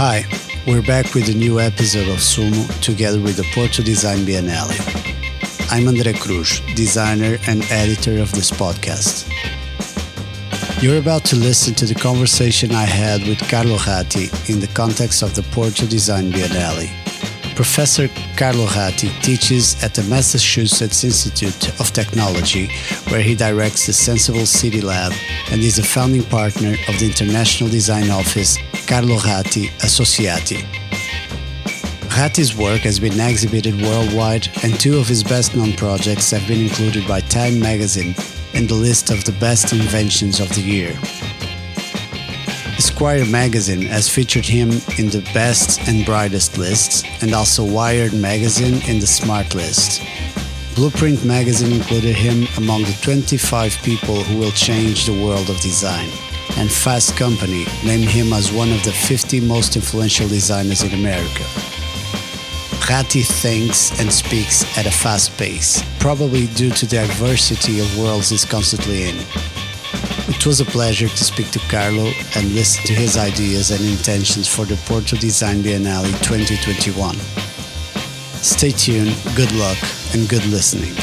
Hi, 0.00 0.24
we're 0.64 0.80
back 0.80 1.12
with 1.12 1.28
a 1.28 1.34
new 1.34 1.58
episode 1.58 2.06
of 2.06 2.18
Sumo 2.18 2.80
together 2.80 3.20
with 3.20 3.36
the 3.36 3.44
Porto 3.52 3.82
Design 3.82 4.18
Biennale. 4.18 4.78
I'm 5.72 5.88
Andre 5.88 6.12
Cruz, 6.12 6.60
designer 6.76 7.36
and 7.48 7.64
editor 7.64 8.22
of 8.22 8.30
this 8.30 8.52
podcast. 8.52 9.26
You're 10.80 10.98
about 10.98 11.24
to 11.24 11.34
listen 11.34 11.74
to 11.74 11.84
the 11.84 11.96
conversation 11.96 12.70
I 12.70 12.84
had 12.84 13.22
with 13.26 13.40
Carlo 13.50 13.76
Ratti 13.76 14.30
in 14.48 14.60
the 14.60 14.68
context 14.68 15.22
of 15.22 15.34
the 15.34 15.42
Porto 15.42 15.84
Design 15.84 16.30
Biennale. 16.30 16.86
Professor 17.56 18.06
Carlo 18.36 18.66
Ratti 18.66 19.10
teaches 19.24 19.82
at 19.82 19.94
the 19.94 20.04
Massachusetts 20.04 21.02
Institute 21.02 21.80
of 21.80 21.92
Technology, 21.92 22.70
where 23.08 23.20
he 23.20 23.34
directs 23.34 23.86
the 23.86 23.92
Senseable 23.92 24.46
City 24.46 24.80
Lab 24.80 25.12
and 25.50 25.60
is 25.60 25.80
a 25.80 25.82
founding 25.82 26.22
partner 26.22 26.76
of 26.86 27.00
the 27.00 27.06
international 27.06 27.68
design 27.68 28.10
office 28.10 28.58
Carlo 28.88 29.18
Ratti 29.18 29.68
Associati. 29.80 30.64
Ratti's 32.16 32.56
work 32.56 32.80
has 32.80 32.98
been 32.98 33.20
exhibited 33.20 33.78
worldwide, 33.82 34.48
and 34.62 34.80
two 34.80 34.96
of 34.96 35.06
his 35.06 35.22
best 35.22 35.54
known 35.54 35.74
projects 35.74 36.30
have 36.30 36.48
been 36.48 36.62
included 36.62 37.06
by 37.06 37.20
Time 37.20 37.60
magazine 37.60 38.14
in 38.54 38.66
the 38.66 38.74
list 38.74 39.10
of 39.10 39.22
the 39.24 39.32
best 39.32 39.74
inventions 39.74 40.40
of 40.40 40.48
the 40.54 40.62
year. 40.62 40.98
Esquire 42.78 43.26
magazine 43.26 43.82
has 43.82 44.08
featured 44.08 44.46
him 44.46 44.70
in 44.96 45.10
the 45.10 45.28
best 45.34 45.86
and 45.86 46.06
brightest 46.06 46.56
lists, 46.56 47.04
and 47.20 47.34
also 47.34 47.62
Wired 47.62 48.14
magazine 48.14 48.80
in 48.88 49.00
the 49.00 49.06
smart 49.06 49.54
list. 49.54 50.00
Blueprint 50.74 51.26
magazine 51.26 51.72
included 51.72 52.16
him 52.16 52.46
among 52.56 52.84
the 52.84 52.98
25 53.02 53.82
people 53.82 54.22
who 54.24 54.38
will 54.38 54.52
change 54.52 55.04
the 55.04 55.22
world 55.22 55.50
of 55.50 55.60
design, 55.60 56.08
and 56.58 56.70
Fast 56.70 57.16
Company 57.16 57.66
named 57.84 58.08
him 58.08 58.32
as 58.32 58.52
one 58.52 58.72
of 58.72 58.82
the 58.82 58.92
50 58.92 59.40
most 59.40 59.76
influential 59.76 60.28
designers 60.28 60.82
in 60.82 60.92
America. 60.92 61.44
Ratti 62.88 63.24
thinks 63.24 63.98
and 64.00 64.12
speaks 64.12 64.64
at 64.76 64.86
a 64.86 64.90
fast 64.90 65.36
pace, 65.38 65.84
probably 66.00 66.46
due 66.48 66.70
to 66.70 66.86
the 66.86 66.96
diversity 66.96 67.80
of 67.80 67.98
worlds 67.98 68.30
he's 68.30 68.44
constantly 68.44 69.08
in. 69.08 69.16
It 70.28 70.46
was 70.46 70.60
a 70.60 70.64
pleasure 70.64 71.08
to 71.08 71.24
speak 71.24 71.50
to 71.52 71.58
Carlo 71.70 72.10
and 72.34 72.54
listen 72.54 72.84
to 72.86 72.92
his 72.92 73.16
ideas 73.16 73.70
and 73.70 73.80
intentions 73.80 74.48
for 74.48 74.64
the 74.64 74.76
Porto 74.86 75.16
Design 75.16 75.62
Biennale 75.62 76.10
2021. 76.22 77.14
Stay 78.42 78.70
tuned, 78.70 79.16
good 79.36 79.52
luck, 79.52 79.78
and 80.14 80.28
good 80.28 80.46
listening. 80.46 80.94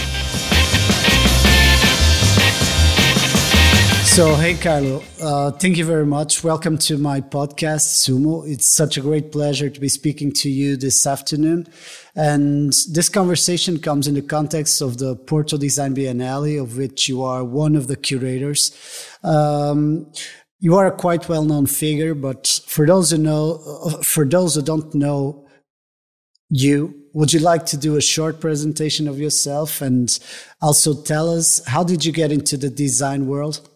So, 4.16 4.34
hey, 4.36 4.54
Carlo, 4.54 5.04
uh, 5.22 5.52
thank 5.52 5.76
you 5.76 5.84
very 5.84 6.06
much. 6.06 6.42
Welcome 6.42 6.78
to 6.78 6.98
my 6.98 7.20
podcast, 7.20 8.00
Sumo. 8.00 8.50
It's 8.50 8.66
such 8.66 8.96
a 8.96 9.02
great 9.02 9.30
pleasure 9.30 9.70
to 9.70 9.78
be 9.78 9.90
speaking 9.90 10.32
to 10.36 10.50
you 10.50 10.78
this 10.78 11.06
afternoon. 11.06 11.68
And 12.16 12.72
this 12.94 13.10
conversation 13.10 13.78
comes 13.78 14.08
in 14.08 14.14
the 14.14 14.22
context 14.22 14.80
of 14.80 15.00
the 15.00 15.18
Porto 15.18 15.58
Design 15.58 15.94
Biennale, 15.94 16.62
of 16.62 16.78
which 16.78 17.10
you 17.10 17.24
are 17.24 17.44
one 17.44 17.76
of 17.76 17.88
the 17.88 17.98
curators. 17.98 18.72
Um, 19.22 20.10
you 20.62 20.78
are 20.78 20.88
a 20.88 20.96
quite 20.96 21.28
well-known 21.28 21.66
figure, 21.66 22.16
but 22.16 22.62
for 22.68 22.88
those 22.88 23.12
who 23.12 23.18
know, 23.18 23.60
uh, 23.84 24.02
for 24.02 24.24
those 24.24 24.56
who 24.56 24.62
don't 24.62 24.96
know 24.96 25.46
you, 26.50 26.96
would 27.14 27.34
you 27.34 27.42
like 27.42 27.66
to 27.66 27.76
do 27.76 27.98
a 27.98 28.02
short 28.02 28.40
presentation 28.40 29.10
of 29.10 29.20
yourself 29.20 29.82
and 29.82 30.18
also 30.62 30.94
tell 31.04 31.30
us 31.30 31.62
how 31.68 31.84
did 31.84 32.06
you 32.06 32.14
get 32.14 32.32
into 32.32 32.56
the 32.56 32.70
design 32.70 33.28
world? 33.28 33.70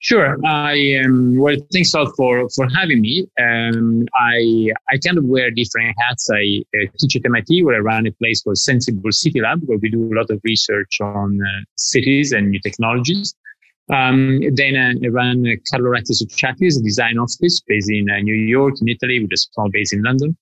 Sure. 0.00 0.36
I 0.44 1.00
um, 1.04 1.38
well, 1.38 1.56
thanks 1.72 1.94
a 1.94 2.02
lot 2.02 2.12
for 2.16 2.48
for 2.50 2.68
having 2.68 3.00
me. 3.00 3.26
Um, 3.40 4.06
I 4.14 4.70
I 4.90 4.98
kind 4.98 5.18
of 5.18 5.24
wear 5.24 5.50
different 5.50 5.94
hats. 5.98 6.28
I 6.32 6.62
uh, 6.76 6.86
teach 6.98 7.16
at 7.16 7.24
MIT, 7.24 7.62
where 7.64 7.76
I 7.76 7.78
run 7.78 8.06
a 8.06 8.12
place 8.12 8.42
called 8.42 8.56
Senseable 8.56 9.12
City 9.12 9.40
Lab, 9.40 9.62
where 9.66 9.78
we 9.78 9.90
do 9.90 10.12
a 10.12 10.16
lot 10.16 10.30
of 10.30 10.40
research 10.44 11.00
on 11.00 11.40
uh, 11.40 11.64
cities 11.76 12.32
and 12.32 12.50
new 12.50 12.60
technologies. 12.60 13.34
Um, 13.92 14.40
then 14.54 14.76
I 14.76 15.08
run 15.08 15.46
uh, 15.46 15.54
Carlo 15.70 15.90
Ratti 15.90 16.12
Associati, 16.12 16.66
a 16.78 16.82
design 16.82 17.18
office 17.18 17.60
based 17.66 17.90
in 17.90 18.08
uh, 18.10 18.18
New 18.20 18.34
York, 18.34 18.74
in 18.80 18.88
Italy, 18.88 19.20
with 19.20 19.32
a 19.32 19.36
small 19.36 19.70
base 19.70 19.92
in 19.92 20.02
London. 20.02 20.36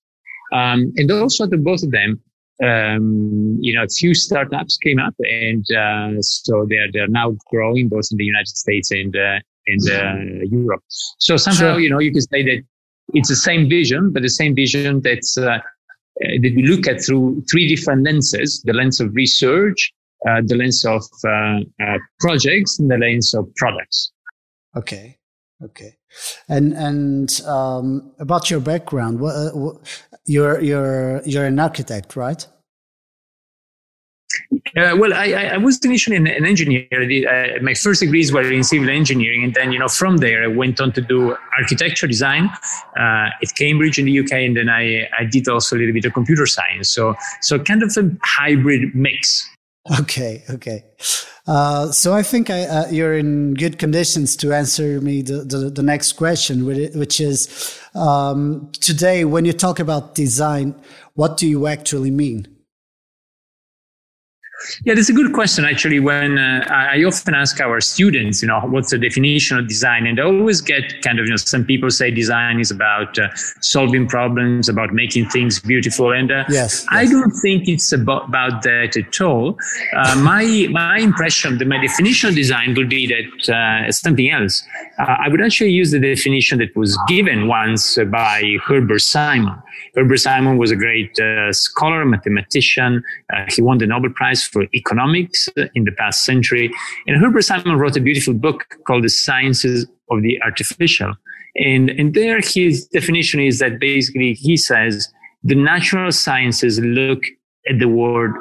Um, 0.53 0.91
and 0.97 1.09
also 1.11 1.45
at 1.45 1.63
both 1.63 1.83
of 1.83 1.91
them, 1.91 2.21
um, 2.63 3.57
you 3.59 3.73
know, 3.73 3.83
a 3.83 3.87
few 3.87 4.13
startups 4.13 4.77
came 4.77 4.99
up, 4.99 5.15
and 5.19 5.65
uh, 5.71 6.21
so 6.21 6.65
they're 6.69 6.91
they're 6.91 7.07
now 7.07 7.35
growing 7.49 7.87
both 7.89 8.07
in 8.11 8.17
the 8.17 8.25
United 8.25 8.55
States 8.55 8.91
and 8.91 9.15
uh, 9.15 9.39
and 9.67 9.89
uh, 9.89 10.45
Europe. 10.49 10.83
So 11.17 11.37
somehow, 11.37 11.73
sure. 11.73 11.79
you 11.79 11.89
know, 11.89 11.99
you 11.99 12.11
can 12.11 12.21
say 12.21 12.43
that 12.43 12.63
it's 13.13 13.29
the 13.29 13.35
same 13.35 13.69
vision, 13.69 14.11
but 14.11 14.21
the 14.21 14.29
same 14.29 14.55
vision 14.55 15.01
that's 15.01 15.37
uh, 15.37 15.59
that 16.19 16.53
we 16.55 16.63
look 16.63 16.87
at 16.87 17.03
through 17.03 17.43
three 17.51 17.67
different 17.67 18.03
lenses: 18.03 18.61
the 18.65 18.73
lens 18.73 18.99
of 18.99 19.13
research, 19.15 19.91
uh, 20.29 20.41
the 20.45 20.55
lens 20.55 20.85
of 20.85 21.03
uh, 21.27 21.97
projects, 22.19 22.79
and 22.79 22.91
the 22.91 22.97
lens 22.97 23.33
of 23.33 23.47
products. 23.55 24.11
Okay. 24.75 25.17
Okay, 25.63 25.95
and 26.47 26.73
and 26.73 27.41
um, 27.41 28.11
about 28.19 28.49
your 28.49 28.59
background, 28.59 29.19
what, 29.19 29.35
uh, 29.35 29.51
what, 29.51 29.75
you're 30.25 30.61
you're 30.61 31.21
you're 31.25 31.45
an 31.45 31.59
architect, 31.59 32.15
right? 32.15 32.45
Uh, 34.77 34.95
well, 34.97 35.13
I, 35.13 35.33
I, 35.33 35.57
was 35.57 35.79
initially 35.83 36.15
an, 36.15 36.27
an 36.27 36.45
engineer. 36.45 36.87
Uh, 36.91 37.61
my 37.61 37.73
first 37.73 37.99
degrees 37.99 38.31
were 38.31 38.49
in 38.49 38.63
civil 38.63 38.89
engineering, 38.89 39.43
and 39.43 39.53
then 39.53 39.71
you 39.71 39.79
know 39.79 39.87
from 39.87 40.17
there 40.17 40.43
I 40.43 40.47
went 40.47 40.79
on 40.79 40.91
to 40.93 41.01
do 41.01 41.35
architecture 41.57 42.07
design 42.07 42.49
uh, 42.97 43.29
at 43.41 43.55
Cambridge 43.57 43.99
in 43.99 44.05
the 44.05 44.19
UK, 44.19 44.31
and 44.33 44.55
then 44.55 44.69
I, 44.69 45.09
I 45.17 45.25
did 45.25 45.47
also 45.47 45.75
a 45.75 45.77
little 45.77 45.93
bit 45.93 46.05
of 46.05 46.13
computer 46.13 46.45
science. 46.45 46.89
So 46.89 47.15
so 47.41 47.59
kind 47.59 47.83
of 47.83 47.95
a 47.97 48.09
hybrid 48.23 48.95
mix. 48.95 49.49
Okay, 50.01 50.43
okay. 50.49 50.85
Uh, 51.47 51.91
so 51.91 52.13
I 52.13 52.21
think 52.21 52.49
I, 52.49 52.63
uh, 52.63 52.87
you're 52.91 53.17
in 53.17 53.55
good 53.55 53.79
conditions 53.79 54.35
to 54.37 54.53
answer 54.53 55.01
me 55.01 55.21
the, 55.23 55.43
the, 55.43 55.57
the 55.71 55.83
next 55.83 56.13
question, 56.13 56.65
which 56.65 57.19
is 57.19 57.79
um, 57.95 58.71
today 58.79 59.25
when 59.25 59.45
you 59.45 59.53
talk 59.53 59.79
about 59.79 60.13
design, 60.13 60.75
what 61.15 61.37
do 61.37 61.47
you 61.47 61.65
actually 61.65 62.11
mean? 62.11 62.50
Yeah, 64.83 64.95
that's 64.95 65.09
a 65.09 65.13
good 65.13 65.33
question. 65.33 65.65
Actually, 65.65 65.99
when 65.99 66.37
uh, 66.37 66.65
I 66.69 67.03
often 67.03 67.33
ask 67.33 67.59
our 67.59 67.81
students, 67.81 68.41
you 68.41 68.47
know, 68.47 68.59
what's 68.61 68.91
the 68.91 68.97
definition 68.97 69.57
of 69.57 69.67
design, 69.67 70.07
and 70.07 70.19
I 70.19 70.23
always 70.23 70.61
get 70.61 71.01
kind 71.01 71.19
of, 71.19 71.25
you 71.25 71.31
know, 71.31 71.37
some 71.37 71.65
people 71.65 71.89
say 71.89 72.11
design 72.11 72.59
is 72.59 72.71
about 72.71 73.17
uh, 73.17 73.27
solving 73.61 74.07
problems, 74.07 74.69
about 74.69 74.93
making 74.93 75.29
things 75.29 75.59
beautiful, 75.59 76.11
and 76.11 76.31
uh, 76.31 76.43
yes, 76.49 76.85
I 76.89 77.03
yes. 77.03 77.11
don't 77.11 77.31
think 77.31 77.67
it's 77.67 77.91
about, 77.91 78.27
about 78.27 78.63
that 78.63 78.97
at 78.97 79.21
all. 79.21 79.57
Uh, 79.95 80.15
my 80.21 80.67
my 80.71 80.99
impression, 80.99 81.57
the, 81.57 81.65
my 81.65 81.79
definition 81.79 82.29
of 82.29 82.35
design 82.35 82.73
would 82.75 82.89
be 82.89 83.07
that 83.07 83.53
uh, 83.53 83.91
something 83.91 84.29
else. 84.29 84.63
Uh, 84.99 85.17
I 85.25 85.29
would 85.29 85.41
actually 85.41 85.71
use 85.71 85.91
the 85.91 85.99
definition 85.99 86.59
that 86.59 86.75
was 86.75 86.97
given 87.07 87.47
once 87.47 87.97
by 88.11 88.57
Herbert 88.65 89.01
Simon. 89.01 89.55
Herbert 89.95 90.17
Simon 90.19 90.57
was 90.57 90.71
a 90.71 90.75
great 90.75 91.17
scholar, 91.51 92.05
mathematician. 92.05 93.03
he 93.49 93.61
won 93.61 93.77
the 93.77 93.87
Nobel 93.87 94.11
Prize 94.11 94.43
for 94.51 94.65
economics 94.73 95.49
in 95.75 95.85
the 95.85 95.91
past 95.91 96.25
century. 96.25 96.71
And 97.07 97.17
Herbert 97.17 97.43
Simon 97.43 97.77
wrote 97.77 97.97
a 97.97 98.01
beautiful 98.01 98.33
book 98.33 98.77
called 98.85 99.03
The 99.03 99.09
Sciences 99.09 99.85
of 100.09 100.21
the 100.21 100.41
Artificial. 100.43 101.13
And, 101.55 101.89
and 101.89 102.13
there 102.13 102.39
his 102.41 102.87
definition 102.87 103.39
is 103.39 103.59
that 103.59 103.79
basically 103.79 104.33
he 104.33 104.57
says 104.57 105.11
the 105.43 105.55
natural 105.55 106.11
sciences 106.11 106.79
look 106.79 107.23
at 107.69 107.79
the 107.79 107.87
world 107.87 108.31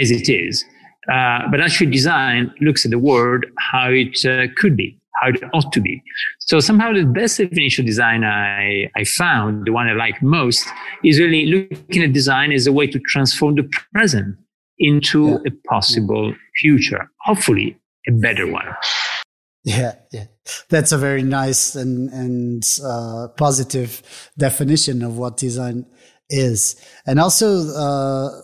as 0.00 0.10
it 0.10 0.28
is. 0.28 0.64
Uh, 1.10 1.40
but 1.50 1.60
actually 1.60 1.90
design 1.90 2.52
looks 2.60 2.84
at 2.84 2.90
the 2.90 2.98
world 2.98 3.44
how 3.58 3.90
it 3.90 4.24
uh, 4.24 4.46
could 4.56 4.76
be 4.76 5.00
how 5.20 5.28
it 5.28 5.42
ought 5.52 5.72
to 5.72 5.80
be. 5.80 6.02
So 6.38 6.60
somehow 6.60 6.92
the 6.92 7.04
best 7.04 7.38
definition 7.38 7.82
of 7.82 7.86
design 7.86 8.24
I, 8.24 8.90
I 8.96 9.04
found, 9.04 9.66
the 9.66 9.72
one 9.72 9.86
I 9.86 9.92
like 9.92 10.22
most, 10.22 10.66
is 11.04 11.20
really 11.20 11.46
looking 11.46 12.02
at 12.02 12.12
design 12.12 12.52
as 12.52 12.66
a 12.66 12.72
way 12.72 12.86
to 12.86 12.98
transform 13.00 13.56
the 13.56 13.68
present 13.92 14.36
into 14.80 15.28
yeah. 15.28 15.36
a 15.46 15.50
possible 15.68 16.34
future, 16.56 17.08
hopefully 17.20 17.78
a 18.08 18.12
better 18.12 18.50
one. 18.50 18.66
Yeah, 19.62 19.96
yeah, 20.10 20.24
that's 20.70 20.90
a 20.90 20.98
very 20.98 21.22
nice 21.22 21.76
and 21.76 22.08
and 22.10 22.64
uh, 22.82 23.28
positive 23.36 24.02
definition 24.38 25.02
of 25.02 25.18
what 25.18 25.36
design 25.36 25.84
is. 26.30 26.82
And 27.06 27.20
also, 27.20 27.68
uh, 27.68 28.40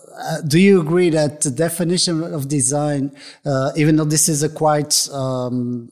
do 0.46 0.58
you 0.58 0.78
agree 0.80 1.08
that 1.10 1.40
the 1.40 1.50
definition 1.50 2.22
of 2.22 2.48
design, 2.48 3.16
uh, 3.46 3.72
even 3.76 3.96
though 3.96 4.04
this 4.04 4.28
is 4.28 4.42
a 4.42 4.50
quite 4.50 5.08
um, 5.10 5.88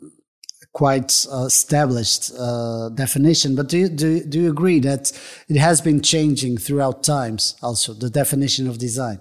quite 0.74 1.26
uh, 1.32 1.44
established 1.44 2.32
uh, 2.38 2.90
definition, 2.90 3.56
but 3.56 3.68
do 3.68 3.78
you, 3.78 3.88
do 3.88 4.22
do 4.24 4.40
you 4.40 4.50
agree 4.50 4.80
that 4.80 5.10
it 5.48 5.56
has 5.56 5.80
been 5.80 6.02
changing 6.02 6.58
throughout 6.58 7.02
times? 7.02 7.56
Also, 7.62 7.94
the 7.94 8.10
definition 8.10 8.68
of 8.68 8.76
design. 8.76 9.20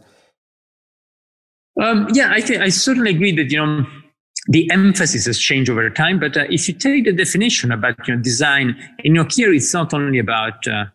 Um, 1.81 2.08
yeah, 2.14 2.31
I 2.31 2.42
think 2.42 2.62
I 2.62 2.70
certainly 2.70 3.12
agree 3.12 3.36
that 3.36 3.50
you 3.52 3.58
know 3.58 3.86
the 4.48 4.70
emphasis 4.72 5.25
has 5.25 5.40
changed 5.40 5.70
over 5.70 5.90
time. 5.90 6.20
But 6.20 6.38
uh, 6.38 6.46
if 6.50 6.68
you 6.68 6.74
take 6.74 7.06
the 7.06 7.14
definition 7.14 7.72
about 7.72 8.08
you 8.08 8.16
know, 8.16 8.22
design, 8.22 8.75
in 9.04 9.16
your 9.16 9.28
here, 9.30 9.54
it's 9.54 9.74
not 9.74 9.94
only 9.94 10.20
about 10.20 10.68
uh, 10.68 10.86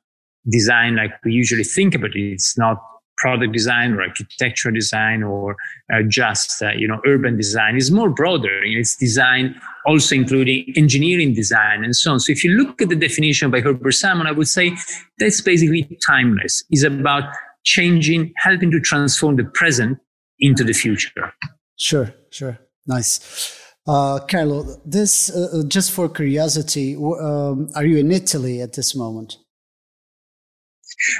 design 0.48 0.96
like 0.96 1.12
we 1.25 1.32
usually 1.32 1.64
think 1.64 1.94
about 1.94 2.14
it. 2.14 2.32
It's 2.32 2.56
not 2.56 2.78
product 3.19 3.52
design 3.52 3.92
or 3.92 4.02
architectural 4.02 4.75
design 4.75 5.22
or 5.22 5.56
uh, 5.92 6.02
just 6.08 6.62
uh, 6.62 6.70
you 6.70 6.86
know 6.88 7.00
urban 7.06 7.36
design 7.36 7.76
It's 7.76 7.90
more 7.90 8.08
broader 8.08 8.60
it's 8.62 8.96
design 8.96 9.60
also 9.86 10.14
including 10.14 10.72
engineering 10.76 11.34
design 11.34 11.84
and 11.84 11.94
so 11.94 12.12
on 12.12 12.20
so 12.20 12.32
if 12.32 12.44
you 12.44 12.52
look 12.52 12.80
at 12.80 12.88
the 12.88 12.96
definition 12.96 13.50
by 13.50 13.60
herbert 13.60 13.92
simon 13.92 14.26
i 14.26 14.32
would 14.32 14.48
say 14.48 14.76
that's 15.19 15.40
basically 15.40 15.98
timeless 16.06 16.62
It's 16.70 16.84
about 16.84 17.25
changing 17.64 18.32
helping 18.36 18.70
to 18.70 18.80
transform 18.80 19.36
the 19.36 19.44
present 19.44 19.98
into 20.40 20.64
the 20.64 20.73
future 20.73 21.32
sure 21.76 22.14
sure 22.31 22.58
nice 22.87 23.58
uh, 23.88 24.20
Carlo, 24.26 24.82
this 24.85 25.31
uh, 25.31 25.49
uh 25.61 25.62
just 25.67 25.93
for 25.93 26.11
curiosity, 26.11 26.94
um, 26.94 27.70
are 27.75 27.87
you 27.87 27.96
in 27.96 28.12
Italy 28.12 28.61
at 28.61 28.75
this 28.75 28.94
moment? 28.94 29.38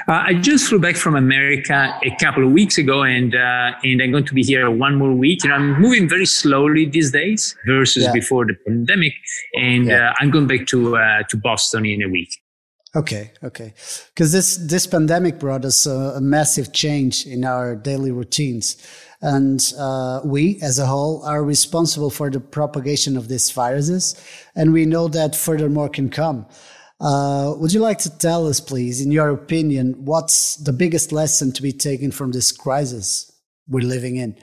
Uh, 0.07 0.23
I 0.27 0.33
just 0.33 0.67
flew 0.67 0.79
back 0.79 0.95
from 0.95 1.15
America 1.15 1.97
a 2.03 2.15
couple 2.19 2.45
of 2.45 2.51
weeks 2.51 2.77
ago, 2.77 3.03
and 3.03 3.33
uh, 3.35 3.71
and 3.83 4.01
I'm 4.01 4.11
going 4.11 4.25
to 4.25 4.33
be 4.33 4.43
here 4.43 4.69
one 4.69 4.95
more 4.95 5.13
week. 5.13 5.43
You 5.43 5.49
know, 5.49 5.55
I'm 5.55 5.81
moving 5.81 6.07
very 6.07 6.25
slowly 6.25 6.85
these 6.85 7.11
days 7.11 7.55
versus 7.65 8.03
yeah. 8.03 8.11
before 8.11 8.45
the 8.45 8.55
pandemic, 8.67 9.13
and 9.55 9.85
yeah. 9.85 10.09
uh, 10.09 10.13
I'm 10.19 10.29
going 10.29 10.47
back 10.47 10.67
to 10.67 10.97
uh, 10.97 11.23
to 11.29 11.37
Boston 11.37 11.85
in 11.85 12.03
a 12.03 12.09
week. 12.09 12.29
Okay, 12.95 13.33
okay, 13.43 13.75
because 14.15 14.31
this 14.31 14.57
this 14.57 14.87
pandemic 14.87 15.37
brought 15.37 15.63
us 15.63 15.85
a, 15.85 16.15
a, 16.15 16.21
massive 16.21 16.73
change 16.73 17.27
in 17.27 17.45
our 17.45 17.75
daily 17.75 18.09
routines, 18.09 18.77
and 19.21 19.73
uh, 19.77 20.21
we, 20.25 20.59
as 20.63 20.79
a 20.79 20.87
whole, 20.87 21.21
are 21.23 21.43
responsible 21.43 22.09
for 22.09 22.31
the 22.31 22.39
propagation 22.39 23.15
of 23.15 23.27
these 23.27 23.51
viruses, 23.51 24.15
and 24.55 24.73
we 24.73 24.87
know 24.87 25.07
that 25.07 25.35
furthermore 25.35 25.87
can 25.87 26.09
come. 26.09 26.47
Uh, 26.99 27.53
would 27.57 27.73
you 27.73 27.79
like 27.79 27.99
to 27.99 28.17
tell 28.17 28.47
us, 28.47 28.59
please, 28.59 29.01
in 29.01 29.11
your 29.11 29.29
opinion, 29.29 29.93
what's 30.03 30.55
the 30.55 30.73
biggest 30.73 31.11
lesson 31.11 31.51
to 31.51 31.61
be 31.61 31.71
taken 31.71 32.09
from 32.09 32.31
this 32.31 32.51
crisis 32.51 33.31
we're 33.67 33.87
living 33.87 34.15
in? 34.15 34.35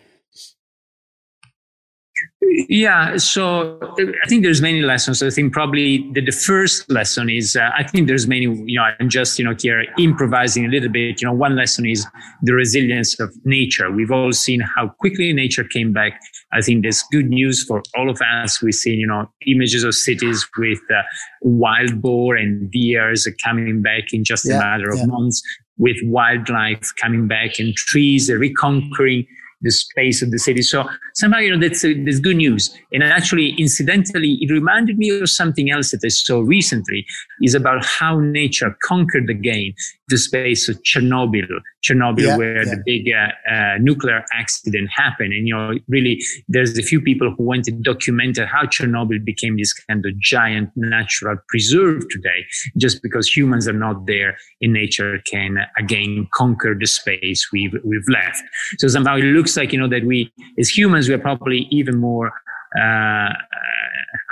Yeah, 2.68 3.18
so 3.18 3.78
I 4.24 4.28
think 4.28 4.42
there's 4.42 4.62
many 4.62 4.80
lessons. 4.80 5.22
I 5.22 5.28
think 5.28 5.52
probably 5.52 6.10
the, 6.12 6.22
the 6.22 6.32
first 6.32 6.90
lesson 6.90 7.28
is 7.28 7.54
uh, 7.54 7.68
I 7.76 7.82
think 7.82 8.08
there's 8.08 8.26
many. 8.26 8.44
You 8.44 8.78
know, 8.78 8.86
I'm 8.98 9.10
just 9.10 9.38
you 9.38 9.44
know 9.44 9.54
here 9.60 9.84
improvising 9.98 10.64
a 10.64 10.68
little 10.68 10.88
bit. 10.88 11.20
You 11.20 11.28
know, 11.28 11.34
one 11.34 11.54
lesson 11.54 11.84
is 11.84 12.06
the 12.42 12.54
resilience 12.54 13.20
of 13.20 13.30
nature. 13.44 13.90
We've 13.90 14.10
all 14.10 14.32
seen 14.32 14.60
how 14.60 14.88
quickly 14.88 15.34
nature 15.34 15.64
came 15.64 15.92
back. 15.92 16.18
I 16.50 16.62
think 16.62 16.82
there's 16.82 17.04
good 17.12 17.28
news 17.28 17.62
for 17.62 17.82
all 17.94 18.08
of 18.08 18.18
us. 18.22 18.62
We've 18.62 18.74
seen 18.74 19.00
you 19.00 19.06
know 19.06 19.30
images 19.46 19.84
of 19.84 19.94
cities 19.94 20.48
with 20.56 20.80
uh, 20.90 21.02
wild 21.42 22.00
boar 22.00 22.36
and 22.36 22.70
deers 22.70 23.28
coming 23.44 23.82
back 23.82 24.14
in 24.14 24.24
just 24.24 24.46
yeah, 24.46 24.56
a 24.56 24.58
matter 24.60 24.88
of 24.88 24.96
yeah. 24.96 25.06
months, 25.06 25.42
with 25.76 25.96
wildlife 26.04 26.90
coming 27.02 27.28
back 27.28 27.58
and 27.58 27.74
trees 27.74 28.30
reconquering 28.30 29.26
the 29.62 29.70
space 29.70 30.22
of 30.22 30.30
the 30.30 30.38
city. 30.38 30.62
So 30.62 30.88
somehow, 31.14 31.38
you 31.38 31.56
know, 31.56 31.68
that's, 31.68 31.84
uh, 31.84 31.92
that's 32.04 32.20
good 32.20 32.36
news. 32.36 32.76
And 32.92 33.02
actually, 33.02 33.54
incidentally, 33.58 34.38
it 34.40 34.52
reminded 34.52 34.98
me 34.98 35.10
of 35.10 35.28
something 35.28 35.70
else 35.70 35.90
that 35.90 36.04
I 36.04 36.08
saw 36.08 36.40
recently 36.40 37.06
is 37.42 37.54
about 37.54 37.84
how 37.84 38.20
nature 38.20 38.76
conquered 38.82 39.30
again 39.30 39.74
the 40.08 40.18
space 40.18 40.68
of 40.68 40.82
Chernobyl, 40.82 41.48
Chernobyl, 41.86 42.26
yeah, 42.26 42.36
where 42.36 42.64
yeah. 42.64 42.74
the 42.74 42.82
big 42.84 43.08
uh, 43.12 43.52
uh, 43.52 43.78
nuclear 43.78 44.24
accident 44.32 44.88
happened. 44.94 45.32
And, 45.32 45.46
you 45.46 45.54
know, 45.54 45.78
really, 45.88 46.20
there's 46.48 46.76
a 46.78 46.82
few 46.82 47.00
people 47.00 47.34
who 47.36 47.44
went 47.44 47.68
and 47.68 47.84
documented 47.84 48.48
how 48.48 48.64
Chernobyl 48.64 49.24
became 49.24 49.56
this 49.56 49.72
kind 49.72 50.04
of 50.04 50.18
giant 50.18 50.70
natural 50.74 51.36
preserve 51.48 52.02
today, 52.10 52.44
just 52.76 53.02
because 53.02 53.28
humans 53.28 53.68
are 53.68 53.72
not 53.72 54.06
there 54.06 54.36
and 54.60 54.72
nature 54.72 55.20
can 55.30 55.58
again 55.78 56.26
conquer 56.34 56.74
the 56.78 56.86
space 56.86 57.48
we've, 57.52 57.74
we've 57.84 58.08
left. 58.08 58.42
So 58.78 58.88
somehow 58.88 59.16
it 59.16 59.24
looks 59.24 59.56
like, 59.56 59.72
you 59.72 59.78
know, 59.78 59.88
that 59.88 60.04
we, 60.04 60.32
as 60.58 60.68
humans, 60.68 61.08
we're 61.08 61.18
probably 61.18 61.68
even 61.70 61.98
more 61.98 62.32
uh, 62.80 63.32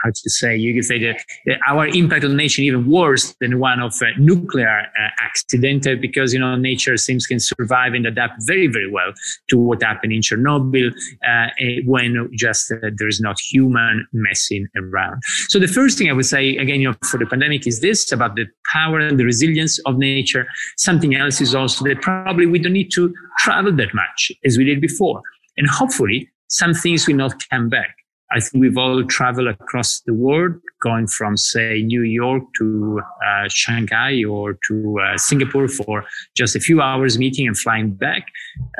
how 0.04 0.10
to 0.10 0.30
say, 0.30 0.56
you 0.56 0.74
could 0.74 0.84
say 0.84 0.98
that, 0.98 1.24
that, 1.46 1.58
our 1.66 1.88
impact 1.88 2.24
on 2.24 2.36
nature 2.36 2.62
even 2.62 2.88
worse 2.88 3.34
than 3.40 3.58
one 3.58 3.80
of 3.80 3.94
a 4.02 4.20
nuclear 4.20 4.68
uh, 4.68 5.08
accident 5.20 5.86
uh, 5.86 5.94
because, 6.00 6.32
you 6.32 6.38
know, 6.38 6.54
nature 6.56 6.96
seems 6.96 7.26
can 7.26 7.40
survive 7.40 7.94
and 7.94 8.06
adapt 8.06 8.34
very, 8.46 8.66
very 8.66 8.90
well 8.90 9.12
to 9.48 9.58
what 9.58 9.82
happened 9.82 10.12
in 10.12 10.20
Chernobyl 10.20 10.92
uh, 11.26 11.48
eh, 11.58 11.80
when 11.86 12.28
just 12.34 12.70
uh, 12.70 12.90
there's 12.96 13.20
not 13.20 13.36
human 13.40 14.06
messing 14.12 14.68
around. 14.76 15.22
So 15.48 15.58
the 15.58 15.68
first 15.68 15.96
thing 15.96 16.10
I 16.10 16.12
would 16.12 16.26
say, 16.26 16.56
again, 16.56 16.80
you 16.80 16.90
know, 16.90 16.96
for 17.10 17.18
the 17.18 17.26
pandemic 17.26 17.66
is 17.66 17.80
this 17.80 18.12
about 18.12 18.36
the 18.36 18.46
power 18.72 18.98
and 18.98 19.18
the 19.18 19.24
resilience 19.24 19.78
of 19.80 19.96
nature. 19.96 20.46
Something 20.76 21.14
else 21.14 21.40
is 21.40 21.54
also 21.54 21.84
that 21.86 22.02
probably 22.02 22.46
we 22.46 22.58
don't 22.58 22.72
need 22.72 22.90
to 22.92 23.14
travel 23.38 23.72
that 23.72 23.94
much 23.94 24.30
as 24.44 24.58
we 24.58 24.64
did 24.64 24.80
before. 24.80 25.22
And 25.56 25.66
hopefully 25.68 26.28
some 26.48 26.74
things 26.74 27.06
will 27.06 27.16
not 27.16 27.34
come 27.50 27.68
back. 27.68 28.03
I 28.32 28.40
think 28.40 28.62
we've 28.62 28.76
all 28.76 29.04
traveled 29.04 29.48
across 29.48 30.00
the 30.00 30.14
world, 30.14 30.54
going 30.82 31.06
from, 31.06 31.36
say, 31.36 31.82
New 31.82 32.02
York 32.02 32.42
to 32.58 33.00
uh, 33.24 33.48
Shanghai 33.48 34.24
or 34.24 34.58
to 34.68 34.98
uh, 34.98 35.18
Singapore 35.18 35.68
for 35.68 36.04
just 36.36 36.56
a 36.56 36.60
few 36.60 36.80
hours 36.80 37.18
meeting 37.18 37.46
and 37.46 37.56
flying 37.56 37.92
back. 37.92 38.26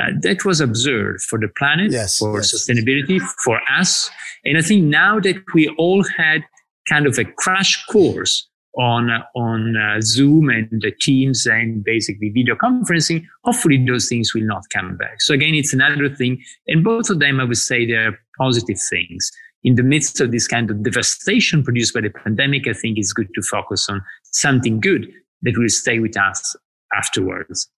Uh, 0.00 0.12
that 0.22 0.44
was 0.44 0.60
absurd 0.60 1.20
for 1.20 1.38
the 1.38 1.48
planet, 1.48 1.92
yes, 1.92 2.18
for 2.18 2.36
yes. 2.36 2.54
sustainability, 2.54 3.20
for 3.44 3.60
us. 3.70 4.10
And 4.44 4.58
I 4.58 4.62
think 4.62 4.84
now 4.84 5.20
that 5.20 5.36
we 5.54 5.68
all 5.78 6.02
had 6.16 6.42
kind 6.88 7.06
of 7.06 7.18
a 7.18 7.24
crash 7.24 7.84
course 7.86 8.48
on 8.78 9.10
on 9.34 9.76
uh, 9.76 10.00
Zoom 10.00 10.48
and 10.48 10.68
the 10.82 10.92
Teams 11.00 11.46
and 11.46 11.84
basically 11.84 12.30
video 12.30 12.56
conferencing, 12.56 13.24
hopefully 13.44 13.84
those 13.86 14.08
things 14.08 14.34
will 14.34 14.44
not 14.44 14.64
come 14.72 14.96
back. 14.96 15.20
So 15.20 15.34
again, 15.34 15.54
it's 15.54 15.72
another 15.72 16.08
thing, 16.08 16.42
and 16.66 16.82
both 16.82 17.10
of 17.10 17.20
them, 17.20 17.40
I 17.40 17.44
would 17.44 17.56
say, 17.56 17.86
they're 17.86 18.18
positive 18.38 18.78
things. 18.90 19.30
In 19.62 19.76
the 19.76 19.82
midst 19.82 20.20
of 20.20 20.30
this 20.30 20.46
kind 20.46 20.70
of 20.70 20.82
devastation 20.82 21.62
produced 21.62 21.94
by 21.94 22.02
the 22.02 22.10
pandemic, 22.10 22.68
I 22.68 22.74
think 22.74 22.98
it's 22.98 23.12
good 23.12 23.28
to 23.34 23.42
focus 23.42 23.88
on 23.88 24.02
something 24.24 24.78
good 24.80 25.10
that 25.42 25.56
will 25.56 25.68
stay 25.68 26.00
with 26.00 26.16
us 26.18 26.56
afterwards. 26.94 27.68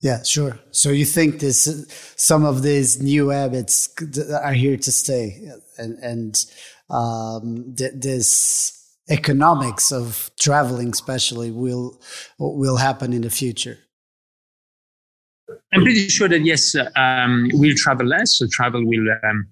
Yeah, 0.00 0.22
sure. 0.22 0.58
So 0.72 0.90
you 0.90 1.04
think 1.04 1.40
this 1.40 1.86
some 2.16 2.44
of 2.44 2.62
these 2.62 3.00
new 3.00 3.28
habits 3.28 3.88
are 4.42 4.52
here 4.52 4.76
to 4.76 4.92
stay, 4.92 5.48
and 5.78 5.98
and 5.98 6.44
um, 6.90 7.74
th- 7.76 7.92
this 7.94 8.85
economics 9.08 9.92
of 9.92 10.30
traveling, 10.38 10.90
especially, 10.90 11.50
will 11.50 12.00
will 12.38 12.76
happen 12.76 13.12
in 13.12 13.22
the 13.22 13.30
future. 13.30 13.78
I'm 15.72 15.82
pretty 15.82 16.08
sure 16.08 16.28
that 16.28 16.44
yes, 16.44 16.74
um, 16.96 17.50
we'll 17.54 17.76
travel 17.76 18.06
less. 18.06 18.36
So 18.36 18.46
travel 18.50 18.84
will 18.84 19.06
um, 19.24 19.46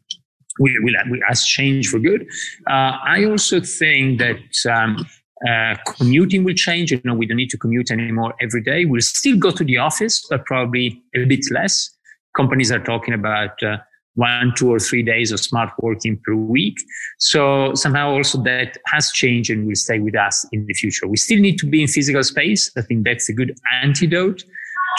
will, 0.59 0.73
will, 0.83 0.95
will 1.09 1.21
has 1.29 1.45
changed 1.45 1.91
for 1.91 1.99
good. 1.99 2.27
Uh, 2.69 2.99
I 3.05 3.25
also 3.25 3.61
think 3.61 4.21
that 4.21 4.73
um, 4.73 5.07
uh, 5.49 5.77
commuting 5.97 6.45
will 6.45 6.55
change. 6.55 6.91
You 6.91 7.01
know, 7.05 7.15
we 7.15 7.27
don't 7.27 7.37
need 7.37 7.51
to 7.51 7.59
commute 7.59 7.91
anymore 7.91 8.35
every 8.41 8.63
day. 8.63 8.85
We'll 8.85 9.03
still 9.03 9.37
go 9.37 9.51
to 9.51 9.65
the 9.65 9.79
office, 9.79 10.25
but 10.29 10.45
probably 10.47 11.03
a 11.15 11.25
bit 11.25 11.45
less. 11.51 11.91
Companies 12.37 12.73
are 12.73 12.83
talking 12.83 13.15
about 13.15 13.63
uh, 13.63 13.77
one, 14.15 14.53
two, 14.57 14.71
or 14.71 14.79
three 14.79 15.03
days 15.03 15.33
of 15.33 15.41
smart 15.41 15.71
working 15.79 16.21
per 16.25 16.35
week. 16.35 16.77
So 17.19 17.75
somehow 17.75 18.11
also 18.13 18.43
that 18.45 18.79
has 18.87 19.11
changed 19.11 19.51
and 19.51 19.67
will 19.67 19.75
stay 19.75 19.99
with 19.99 20.17
us 20.17 20.47
in 20.53 20.67
the 20.67 20.75
future. 20.75 21.07
We 21.07 21.17
still 21.17 21.41
need 21.41 21.59
to 21.59 21.67
be 21.67 21.83
in 21.83 21.89
physical 21.89 22.23
space. 22.23 22.71
I 22.77 22.83
think 22.83 23.05
that's 23.05 23.29
a 23.29 23.33
good 23.33 23.57
antidote 23.83 24.45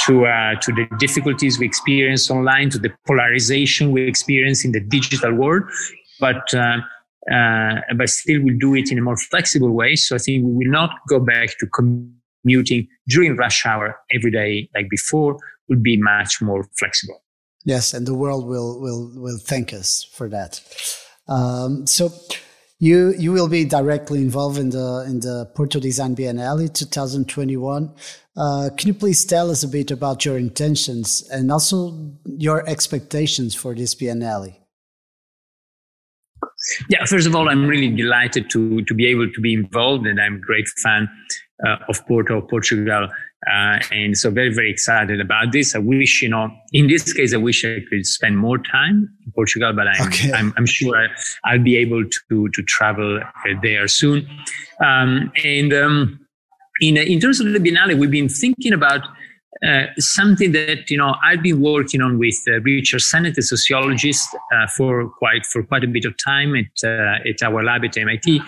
to 0.06 0.26
uh, 0.26 0.56
to 0.60 0.72
the 0.74 0.88
difficulties 1.00 1.58
we 1.60 1.66
experience 1.66 2.30
online, 2.30 2.70
to 2.72 2.80
the 2.80 2.92
polarization 3.08 3.92
we 3.92 4.08
experience 4.08 4.66
in 4.66 4.72
the 4.72 4.82
digital 4.82 5.34
world. 5.34 5.64
But 6.20 6.54
uh, 6.54 6.78
uh, 7.32 7.82
but 7.96 8.10
still, 8.10 8.42
we'll 8.44 8.60
do 8.60 8.76
it 8.76 8.92
in 8.92 8.98
a 8.98 9.02
more 9.02 9.18
flexible 9.18 9.72
way. 9.72 9.96
So 9.96 10.16
I 10.16 10.20
think 10.20 10.46
we 10.46 10.66
will 10.66 10.72
not 10.72 10.92
go 11.08 11.20
back 11.20 11.58
to 11.60 11.68
commuting 11.68 12.88
during 13.08 13.36
rush 13.36 13.66
hour 13.66 13.98
every 14.12 14.32
day 14.32 14.70
like 14.76 14.90
before. 14.90 15.38
Will 15.68 15.80
be 15.80 15.98
much 15.98 16.44
more 16.44 16.68
flexible. 16.78 17.25
Yes, 17.66 17.94
and 17.94 18.06
the 18.08 18.14
world 18.14 18.48
will 18.48 18.80
will 18.80 19.12
will 19.16 19.40
thank 19.40 19.74
us 19.74 20.08
for 20.14 20.30
that. 20.30 20.62
Um, 21.28 21.86
so. 21.88 22.12
You 22.78 23.14
you 23.18 23.32
will 23.32 23.48
be 23.48 23.64
directly 23.64 24.20
involved 24.20 24.60
in 24.60 24.70
the 24.70 25.06
in 25.08 25.22
the 25.22 25.50
Porto 25.56 25.80
Design 25.80 26.14
Biennale 26.14 26.72
2021. 26.74 27.90
Uh, 28.36 28.70
can 28.76 28.88
you 28.90 28.94
please 28.94 29.24
tell 29.24 29.50
us 29.50 29.64
a 29.64 29.68
bit 29.70 29.92
about 29.92 30.26
your 30.26 30.38
intentions 30.38 31.26
and 31.32 31.50
also 31.54 32.12
your 32.26 32.68
expectations 32.68 33.56
for 33.56 33.74
this 33.74 33.96
Biennale? 33.96 34.58
Yeah, 36.90 37.06
first 37.06 37.28
of 37.28 37.34
all, 37.34 37.48
I'm 37.48 37.66
really 37.66 37.96
delighted 37.96 38.50
to 38.50 38.82
to 38.82 38.94
be 38.94 39.06
able 39.08 39.32
to 39.32 39.42
be 39.42 39.54
involved, 39.54 40.06
and 40.06 40.20
I'm 40.20 40.36
a 40.36 40.40
great 40.40 40.68
fan 40.84 41.08
uh, 41.66 41.78
of 41.88 42.06
Porto, 42.08 42.42
Portugal, 42.42 43.08
Uh, 43.48 43.80
and 43.92 44.18
so 44.18 44.32
very, 44.32 44.54
very 44.54 44.72
excited 44.72 45.22
about 45.22 45.52
this. 45.52 45.76
I 45.76 45.80
wish, 45.80 46.22
you 46.22 46.30
know, 46.30 46.50
in 46.74 46.88
this 46.88 47.14
case, 47.14 47.34
I 47.34 47.38
wish 47.38 47.64
I 47.64 47.82
could 47.90 48.06
spend 48.06 48.38
more 48.38 48.58
time 48.58 49.10
in 49.24 49.32
Portugal, 49.34 49.72
but 49.74 49.88
I'm, 49.88 50.08
okay. 50.08 50.32
I'm, 50.34 50.54
I'm, 50.58 50.66
sure 50.66 51.08
I'll 51.44 51.62
be 51.62 51.78
able 51.78 52.04
to, 52.30 52.50
to 52.50 52.64
travel 52.64 53.20
there 53.62 53.88
soon. 53.88 54.28
Um, 54.84 55.32
and, 55.44 55.74
um, 55.74 56.20
in, 56.82 56.98
in 56.98 57.20
terms 57.20 57.40
of 57.40 57.52
the 57.54 57.60
Biennale, 57.60 57.98
we've 57.98 58.12
been 58.12 58.30
thinking 58.30 58.74
about 58.74 59.02
uh, 59.66 59.86
something 59.98 60.52
that 60.52 60.90
you 60.90 60.98
know 60.98 61.16
I've 61.24 61.42
been 61.42 61.62
working 61.62 62.02
on 62.02 62.20
with 62.20 62.36
uh, 62.48 62.60
Richard 62.62 63.02
Sennett, 63.02 63.38
a 63.38 63.42
sociologist, 63.42 64.28
uh, 64.36 64.68
for 64.76 65.10
quite 65.18 65.46
for 65.46 65.64
quite 65.64 65.84
a 65.84 65.88
bit 65.88 66.06
of 66.06 66.14
time 66.24 66.56
at 66.56 66.66
uh, 66.84 67.30
at 67.30 67.42
our 67.42 67.64
lab 67.64 67.86
at 67.86 67.98
MIT, 67.98 68.42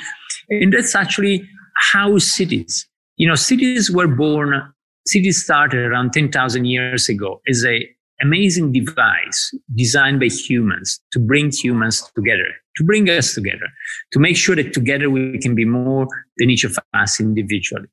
and 0.50 0.74
that's 0.74 0.96
actually 0.96 1.48
how 1.78 2.18
cities. 2.18 2.88
You 3.16 3.28
know, 3.28 3.36
cities 3.36 3.90
were 3.90 4.08
born. 4.08 4.74
Cities 5.08 5.44
started 5.44 5.86
around 5.86 6.14
ten 6.14 6.32
thousand 6.32 6.66
years 6.66 7.10
ago 7.10 7.42
as 7.48 7.66
a 7.66 7.90
amazing 8.22 8.72
device 8.72 9.54
designed 9.76 10.20
by 10.20 10.28
humans 10.28 11.00
to 11.12 11.20
bring 11.20 11.52
humans 11.52 12.04
together, 12.16 12.48
to 12.76 12.84
bring 12.84 13.10
us 13.10 13.34
together, 13.34 13.68
to 14.12 14.20
make 14.20 14.36
sure 14.36 14.56
that 14.56 14.74
together 14.74 15.10
we 15.10 15.38
can 15.40 15.56
be 15.56 15.66
more 15.66 16.08
than 16.38 16.50
each 16.50 16.64
of 16.64 16.78
us 16.94 17.20
individually. 17.20 17.88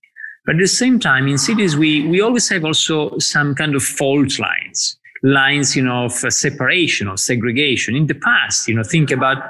But 0.47 0.56
at 0.56 0.61
the 0.61 0.68
same 0.68 0.99
time, 0.99 1.26
in 1.26 1.38
cities, 1.38 1.76
we, 1.76 2.06
we 2.06 2.21
always 2.21 2.49
have 2.50 2.64
also 2.64 3.18
some 3.18 3.54
kind 3.54 3.75
of 3.75 3.83
fault 3.83 4.38
lines, 4.38 4.99
lines, 5.23 5.75
you 5.75 5.83
know, 5.83 6.04
of 6.04 6.12
separation 6.12 7.09
or 7.09 7.16
segregation. 7.16 7.97
In 7.97 8.06
the 8.06 8.14
past, 8.14 8.68
you 8.68 8.75
know, 8.75 8.83
think 8.83 9.11
about 9.11 9.42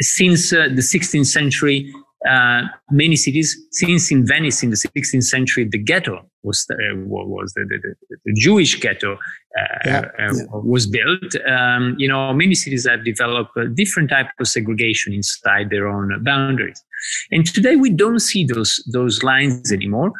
since 0.00 0.52
uh, 0.52 0.68
the 0.68 0.82
16th 0.82 1.26
century, 1.26 1.92
uh, 2.28 2.62
many 2.90 3.16
cities, 3.16 3.56
since 3.70 4.10
in 4.12 4.26
Venice 4.26 4.62
in 4.62 4.70
the 4.70 4.76
16th 4.76 5.24
century, 5.24 5.68
the 5.68 5.78
ghetto 5.78 6.24
was 6.42 6.64
the, 6.68 6.74
uh, 6.74 6.96
was 7.06 7.52
the, 7.54 7.64
the, 7.68 7.94
the, 8.24 8.32
Jewish 8.34 8.78
ghetto 8.80 9.14
uh, 9.14 9.18
yeah, 9.84 9.98
uh, 10.18 10.34
yeah. 10.34 10.42
was 10.52 10.86
built. 10.86 11.34
Um, 11.48 11.96
you 11.98 12.08
know, 12.08 12.32
many 12.32 12.54
cities 12.54 12.86
have 12.88 13.04
developed 13.04 13.52
different 13.74 14.10
type 14.10 14.28
of 14.38 14.46
segregation 14.46 15.12
inside 15.12 15.70
their 15.70 15.88
own 15.88 16.22
boundaries. 16.22 16.82
And 17.30 17.46
today 17.46 17.76
we 17.76 17.90
don't 17.90 18.20
see 18.20 18.44
those 18.44 18.82
those 18.92 19.22
lines 19.22 19.72
anymore. 19.72 20.12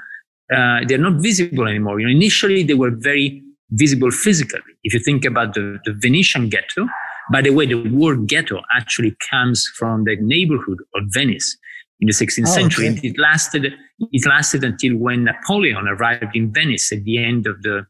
Uh, 0.52 0.80
they're 0.86 0.98
not 0.98 1.22
visible 1.22 1.66
anymore. 1.68 2.00
You 2.00 2.06
know, 2.06 2.12
initially 2.12 2.62
they 2.62 2.74
were 2.74 2.90
very 2.90 3.42
visible 3.70 4.10
physically. 4.10 4.60
If 4.82 4.92
you 4.92 5.00
think 5.00 5.24
about 5.24 5.54
the, 5.54 5.78
the 5.84 5.94
Venetian 5.94 6.48
ghetto, 6.48 6.86
by 7.32 7.40
the 7.40 7.50
way, 7.50 7.66
the 7.66 7.88
word 7.90 8.26
ghetto 8.26 8.60
actually 8.76 9.16
comes 9.30 9.66
from 9.78 10.04
the 10.04 10.16
neighborhood 10.20 10.78
of 10.94 11.04
Venice 11.12 11.56
in 12.02 12.06
the 12.06 12.12
16th 12.12 12.48
oh, 12.48 12.50
century. 12.50 12.88
Okay. 12.88 13.08
It 13.08 13.18
lasted, 13.18 13.72
it 14.10 14.26
lasted 14.26 14.64
until 14.64 14.96
when 14.96 15.24
Napoleon 15.24 15.86
arrived 15.86 16.34
in 16.34 16.52
Venice 16.52 16.90
at 16.92 17.04
the 17.04 17.16
end 17.24 17.46
of 17.46 17.62
the, 17.62 17.86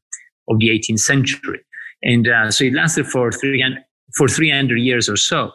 of 0.48 0.58
the 0.58 0.68
18th 0.68 1.00
century. 1.00 1.60
And 2.02 2.28
uh, 2.28 2.50
so 2.50 2.64
it 2.64 2.74
lasted 2.74 3.06
for 3.06 3.32
300, 3.32 3.82
for 4.16 4.28
300 4.28 4.76
years 4.76 5.08
or 5.08 5.16
so. 5.16 5.50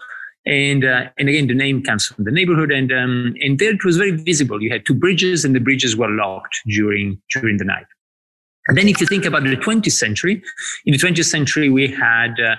And, 0.48 0.84
uh, 0.84 1.04
and 1.20 1.30
again, 1.30 1.46
the 1.46 1.54
name 1.54 1.84
comes 1.84 2.08
from 2.08 2.24
the 2.26 2.32
neighborhood. 2.32 2.72
And, 2.72 2.92
um, 2.92 3.36
and 3.42 3.60
there 3.60 3.74
it 3.74 3.86
was 3.86 3.96
very 3.96 4.12
visible. 4.12 4.62
You 4.62 4.72
had 4.72 4.88
two 4.88 4.96
bridges 4.96 5.46
and 5.46 5.56
the 5.56 5.60
bridges 5.60 5.96
were 5.96 6.10
locked 6.10 6.60
during, 6.66 7.22
during 7.32 7.58
the 7.58 7.66
night. 7.66 7.86
And 8.70 8.78
then 8.78 8.88
if 8.88 9.00
you 9.00 9.06
think 9.06 9.24
about 9.24 9.44
the 9.44 9.56
20th 9.56 9.92
century, 9.92 10.42
in 10.86 10.94
the 10.94 10.98
20th 10.98 11.26
century, 11.26 11.70
we 11.70 11.88
had, 11.90 12.40
uh, 12.40 12.56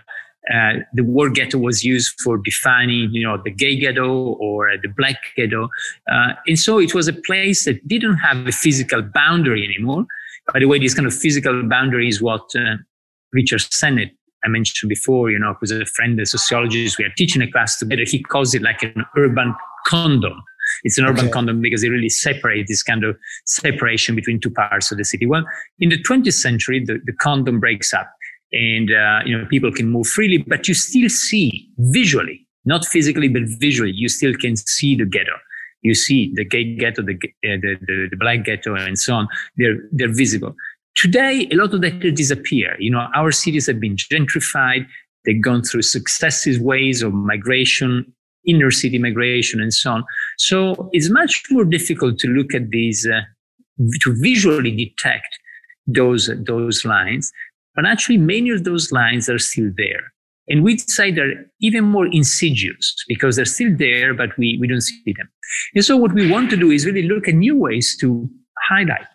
uh, 0.54 0.80
the 0.94 1.02
word 1.02 1.34
ghetto 1.34 1.58
was 1.58 1.84
used 1.84 2.18
for 2.20 2.38
defining, 2.38 3.10
you 3.12 3.22
know, 3.22 3.36
the 3.42 3.50
gay 3.50 3.76
ghetto 3.76 4.34
or 4.40 4.70
the 4.82 4.88
black 4.88 5.18
ghetto. 5.36 5.68
Uh, 6.10 6.32
and 6.46 6.58
so 6.58 6.78
it 6.78 6.94
was 6.94 7.08
a 7.08 7.12
place 7.12 7.64
that 7.64 7.86
didn't 7.86 8.16
have 8.16 8.46
a 8.46 8.52
physical 8.52 9.02
boundary 9.02 9.64
anymore. 9.64 10.06
By 10.52 10.60
the 10.60 10.66
way, 10.66 10.78
this 10.78 10.94
kind 10.94 11.06
of 11.06 11.14
physical 11.14 11.62
boundary 11.68 12.08
is 12.08 12.22
what 12.22 12.50
uh, 12.56 12.76
Richard 13.32 13.60
Sennett 13.60 14.12
I 14.44 14.48
mentioned 14.48 14.88
before, 14.88 15.30
you 15.30 15.38
know, 15.38 15.54
who's 15.58 15.70
a 15.70 15.84
friend, 15.84 16.18
a 16.20 16.26
sociologist, 16.26 16.98
we 16.98 17.04
are 17.04 17.12
teaching 17.16 17.42
a 17.42 17.50
class 17.50 17.78
together. 17.78 18.04
He 18.06 18.22
calls 18.22 18.54
it 18.54 18.62
like 18.62 18.82
an 18.82 19.04
urban 19.16 19.54
condom. 19.86 20.42
It's 20.84 20.98
an 20.98 21.06
urban 21.06 21.24
okay. 21.24 21.30
condom 21.30 21.60
because 21.60 21.82
it 21.82 21.88
really 21.88 22.08
separates 22.08 22.70
this 22.70 22.82
kind 22.82 23.02
of 23.02 23.16
separation 23.46 24.14
between 24.14 24.38
two 24.38 24.50
parts 24.50 24.92
of 24.92 24.98
the 24.98 25.04
city. 25.04 25.26
Well, 25.26 25.44
in 25.80 25.88
the 25.88 26.00
20th 26.02 26.34
century, 26.34 26.84
the, 26.84 27.00
the 27.04 27.12
condom 27.12 27.58
breaks 27.58 27.92
up 27.92 28.10
and 28.52 28.90
uh, 28.90 29.20
you 29.24 29.36
know 29.36 29.46
people 29.46 29.72
can 29.72 29.90
move 29.90 30.06
freely 30.06 30.38
but 30.38 30.66
you 30.68 30.74
still 30.74 31.08
see 31.08 31.68
visually 31.78 32.46
not 32.64 32.84
physically 32.84 33.28
but 33.28 33.42
visually 33.44 33.92
you 33.92 34.08
still 34.08 34.34
can 34.34 34.56
see 34.56 34.94
the 34.94 35.04
ghetto. 35.04 35.36
You 35.82 35.94
see 35.94 36.32
the 36.34 36.44
gay 36.44 36.74
ghetto 36.74 37.02
the, 37.02 37.14
uh, 37.14 37.56
the, 37.62 37.76
the, 37.80 38.08
the, 38.10 38.16
black 38.16 38.44
ghetto 38.44 38.74
and 38.74 38.98
so 38.98 39.14
on. 39.14 39.28
They're 39.56 39.78
they're 39.92 40.12
visible. 40.12 40.54
Today 40.96 41.48
a 41.52 41.54
lot 41.54 41.72
of 41.72 41.82
that 41.82 42.00
disappear 42.00 42.76
you 42.78 42.90
know 42.90 43.06
our 43.14 43.32
cities 43.32 43.66
have 43.66 43.80
been 43.80 43.96
gentrified. 43.96 44.86
They've 45.24 45.42
gone 45.42 45.62
through 45.62 45.82
successive 45.82 46.60
ways 46.60 47.02
of 47.02 47.12
migration 47.12 48.12
inner 48.46 48.70
city 48.70 48.98
migration 48.98 49.60
and 49.60 49.72
so 49.72 49.92
on. 49.92 50.04
So 50.38 50.88
it's 50.92 51.10
much 51.10 51.42
more 51.50 51.64
difficult 51.64 52.18
to 52.20 52.28
look 52.28 52.54
at 52.54 52.70
these 52.70 53.06
uh, 53.06 53.20
to 54.02 54.14
visually 54.20 54.70
detect 54.70 55.38
those 55.86 56.30
those 56.46 56.84
lines 56.84 57.32
but 57.78 57.86
actually, 57.86 58.16
many 58.16 58.50
of 58.50 58.64
those 58.64 58.90
lines 58.90 59.28
are 59.28 59.38
still 59.38 59.70
there. 59.76 60.12
And 60.48 60.64
we'd 60.64 60.80
say 60.90 61.12
they're 61.12 61.46
even 61.60 61.84
more 61.84 62.08
insidious 62.08 62.92
because 63.06 63.36
they're 63.36 63.44
still 63.44 63.72
there, 63.76 64.14
but 64.14 64.36
we, 64.36 64.58
we 64.60 64.66
don't 64.66 64.80
see 64.80 65.14
them. 65.16 65.28
And 65.76 65.84
so 65.84 65.96
what 65.96 66.12
we 66.12 66.28
want 66.28 66.50
to 66.50 66.56
do 66.56 66.72
is 66.72 66.84
really 66.84 67.04
look 67.04 67.28
at 67.28 67.34
new 67.34 67.56
ways 67.56 67.96
to 68.00 68.28
highlight 68.68 69.06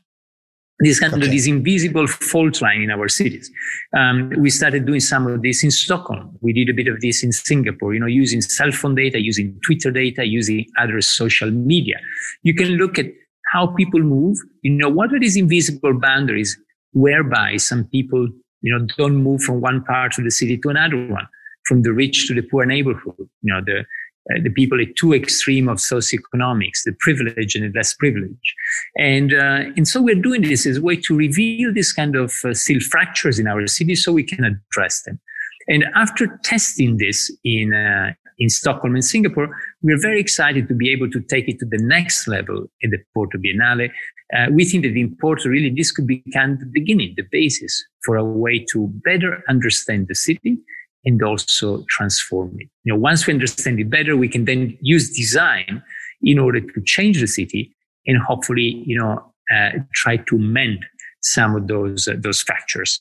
this 0.80 1.02
kind 1.02 1.14
okay. 1.14 1.26
of 1.26 1.30
this 1.30 1.46
invisible 1.46 2.08
fault 2.08 2.62
line 2.62 2.84
in 2.84 2.90
our 2.90 3.10
cities. 3.10 3.52
Um, 3.98 4.32
we 4.38 4.50
started 4.50 4.86
doing 4.86 5.02
some 5.02 5.28
of 5.28 5.42
this 5.42 5.62
in 5.62 5.70
Stockholm. 5.70 6.38
We 6.40 6.54
did 6.54 6.70
a 6.70 6.74
bit 6.74 6.88
of 6.88 7.02
this 7.02 7.22
in 7.22 7.34
Singapore, 7.34 7.94
you 7.94 8.00
know, 8.00 8.08
using 8.08 8.40
cell 8.40 8.72
phone 8.72 8.96
data, 8.96 9.20
using 9.20 9.60
Twitter 9.66 9.92
data, 9.92 10.26
using 10.26 10.68
other 10.80 11.02
social 11.02 11.52
media. 11.52 11.98
You 12.44 12.54
can 12.54 12.78
look 12.78 12.98
at 12.98 13.08
how 13.52 13.68
people 13.76 14.00
move, 14.00 14.38
you 14.62 14.72
know, 14.72 14.88
what 14.88 15.14
are 15.14 15.20
these 15.20 15.36
invisible 15.36 16.00
boundaries 16.00 16.58
whereby 16.94 17.58
some 17.58 17.84
people 17.86 18.30
you 18.64 18.72
know, 18.72 18.88
don't 18.98 19.18
move 19.18 19.42
from 19.42 19.62
one 19.62 19.84
part 19.84 20.18
of 20.18 20.24
the 20.24 20.32
city 20.32 20.58
to 20.58 20.70
another 20.70 21.06
one, 21.08 21.28
from 21.66 21.84
the 21.84 21.94
rich 21.94 22.28
to 22.28 22.34
the 22.34 22.42
poor 22.42 22.66
neighborhood. 22.66 23.30
You 23.44 23.54
know, 23.54 23.62
the 23.64 23.86
uh, 24.32 24.40
the 24.42 24.50
people 24.50 24.80
at 24.80 24.96
two 24.96 25.14
extreme 25.14 25.68
of 25.68 25.80
socioeconomics, 25.80 26.84
the 26.86 26.96
privileged 27.00 27.58
and 27.58 27.66
the 27.66 27.78
less 27.78 27.94
privileged. 27.94 28.54
And, 28.98 29.34
uh, 29.34 29.74
and 29.76 29.86
so 29.86 30.02
we're 30.02 30.16
doing 30.16 30.44
this 30.44 30.66
as 30.66 30.78
a 30.78 30.82
way 30.82 30.96
to 30.96 31.14
reveal 31.14 31.74
this 31.74 31.92
kind 31.92 32.16
of 32.16 32.34
uh, 32.46 32.54
still 32.54 32.80
fractures 32.80 33.38
in 33.38 33.48
our 33.48 33.68
city 33.68 33.96
so 33.96 34.14
we 34.14 34.24
can 34.24 34.46
address 34.46 35.02
them. 35.02 35.20
And 35.68 35.84
after 35.96 36.40
testing 36.46 36.98
this 36.98 37.36
in, 37.44 37.74
uh, 37.74 38.14
in 38.40 38.50
Stockholm 38.50 38.96
and 38.96 39.06
Singapore, 39.06 39.50
we're 39.82 40.00
very 40.02 40.20
excited 40.20 40.68
to 40.68 40.74
be 40.74 40.92
able 40.92 41.10
to 41.12 41.22
take 41.22 41.48
it 41.48 41.60
to 41.60 41.66
the 41.66 41.78
next 41.78 42.28
level 42.28 42.70
in 42.82 42.92
the 42.92 43.00
Porto 43.14 43.38
Biennale. 43.38 43.92
Uh, 44.36 44.48
we 44.52 44.66
think 44.66 44.84
that 44.84 44.96
in 44.96 45.16
Porto, 45.22 45.50
really, 45.50 45.70
this 45.70 45.92
could 45.92 46.08
be 46.08 46.24
kind 46.34 46.54
of 46.54 46.60
the 46.60 46.66
beginning, 46.66 47.14
the 47.16 47.28
basis 47.32 47.84
for 48.04 48.16
a 48.16 48.24
way 48.24 48.66
to 48.72 48.88
better 49.04 49.44
understand 49.48 50.08
the 50.08 50.16
city 50.16 50.58
and 51.06 51.22
also 51.22 51.84
transform 51.90 52.56
it. 52.60 52.70
You 52.84 52.94
know, 52.94 53.00
once 53.00 53.28
we 53.28 53.34
understand 53.34 53.80
it 53.80 53.90
better, 53.90 54.16
we 54.16 54.30
can 54.30 54.46
then 54.46 54.78
use 54.82 55.16
design 55.16 55.84
in 56.22 56.40
order 56.40 56.62
to 56.62 56.82
change 56.86 57.20
the 57.20 57.28
city 57.28 57.76
and 58.08 58.18
hopefully, 58.18 58.84
you 58.86 58.98
know, 58.98 59.34
uh, 59.54 59.72
try 59.94 60.18
to 60.18 60.38
mend 60.38 60.86
some 61.22 61.56
of 61.56 61.68
those 61.68 62.08
uh, 62.08 62.16
those 62.18 62.42
fractures. 62.42 63.00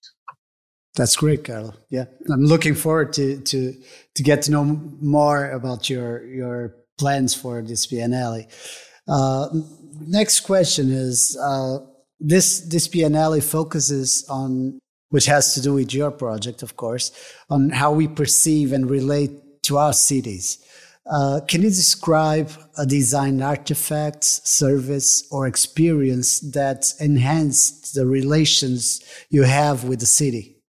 That's 0.94 1.16
great, 1.16 1.44
Carlo. 1.44 1.74
Yeah, 1.88 2.04
I'm 2.30 2.44
looking 2.44 2.74
forward 2.74 3.12
to 3.14 3.40
to 3.40 3.74
to 4.14 4.22
get 4.22 4.42
to 4.42 4.50
know 4.50 4.64
more 5.00 5.50
about 5.50 5.88
your 5.88 6.24
your 6.26 6.74
plans 6.98 7.34
for 7.34 7.62
this 7.62 7.86
Biennale. 7.86 8.46
Uh, 9.08 9.48
next 10.00 10.40
question 10.40 10.90
is 10.90 11.36
uh, 11.40 11.78
this 12.20 12.60
this 12.60 12.88
Biennale 12.88 13.42
focuses 13.42 14.26
on 14.28 14.78
which 15.08 15.26
has 15.26 15.54
to 15.54 15.60
do 15.60 15.74
with 15.74 15.92
your 15.92 16.10
project, 16.10 16.62
of 16.62 16.76
course, 16.76 17.12
on 17.50 17.68
how 17.68 17.92
we 17.92 18.08
perceive 18.08 18.72
and 18.72 18.88
relate 18.88 19.62
to 19.62 19.76
our 19.76 19.92
cities. 19.92 20.58
Uh, 21.04 21.40
can 21.46 21.60
you 21.62 21.68
describe 21.68 22.50
a 22.78 22.86
design 22.86 23.42
artifact, 23.42 24.24
service, 24.24 25.26
or 25.30 25.46
experience 25.46 26.40
that 26.40 26.94
enhanced 26.98 27.94
the 27.94 28.06
relations 28.06 29.02
you 29.28 29.42
have 29.42 29.84
with 29.84 30.00
the 30.00 30.06
city? 30.06 30.61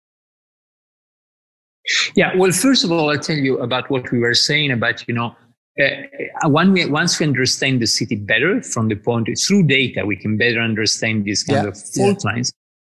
Yeah, 2.14 2.36
well, 2.36 2.52
first 2.52 2.84
of 2.84 2.92
all, 2.92 3.10
I'll 3.10 3.18
tell 3.18 3.36
you 3.36 3.58
about 3.58 3.90
what 3.90 4.10
we 4.12 4.18
were 4.18 4.34
saying 4.34 4.70
about, 4.70 5.06
you 5.08 5.14
know, 5.14 5.34
uh, 5.80 6.48
one 6.48 6.72
way, 6.74 6.86
once 6.86 7.18
we 7.18 7.26
understand 7.26 7.80
the 7.80 7.86
city 7.86 8.16
better 8.16 8.62
from 8.62 8.88
the 8.88 8.96
point 8.96 9.28
of 9.28 9.36
through 9.38 9.64
data, 9.64 10.04
we 10.04 10.16
can 10.16 10.36
better 10.36 10.60
understand 10.60 11.24
these 11.24 11.42
kind 11.42 11.64
yeah, 11.64 11.68
of 11.68 11.78
fault 11.78 12.22
yeah. 12.24 12.30
lines. 12.30 12.52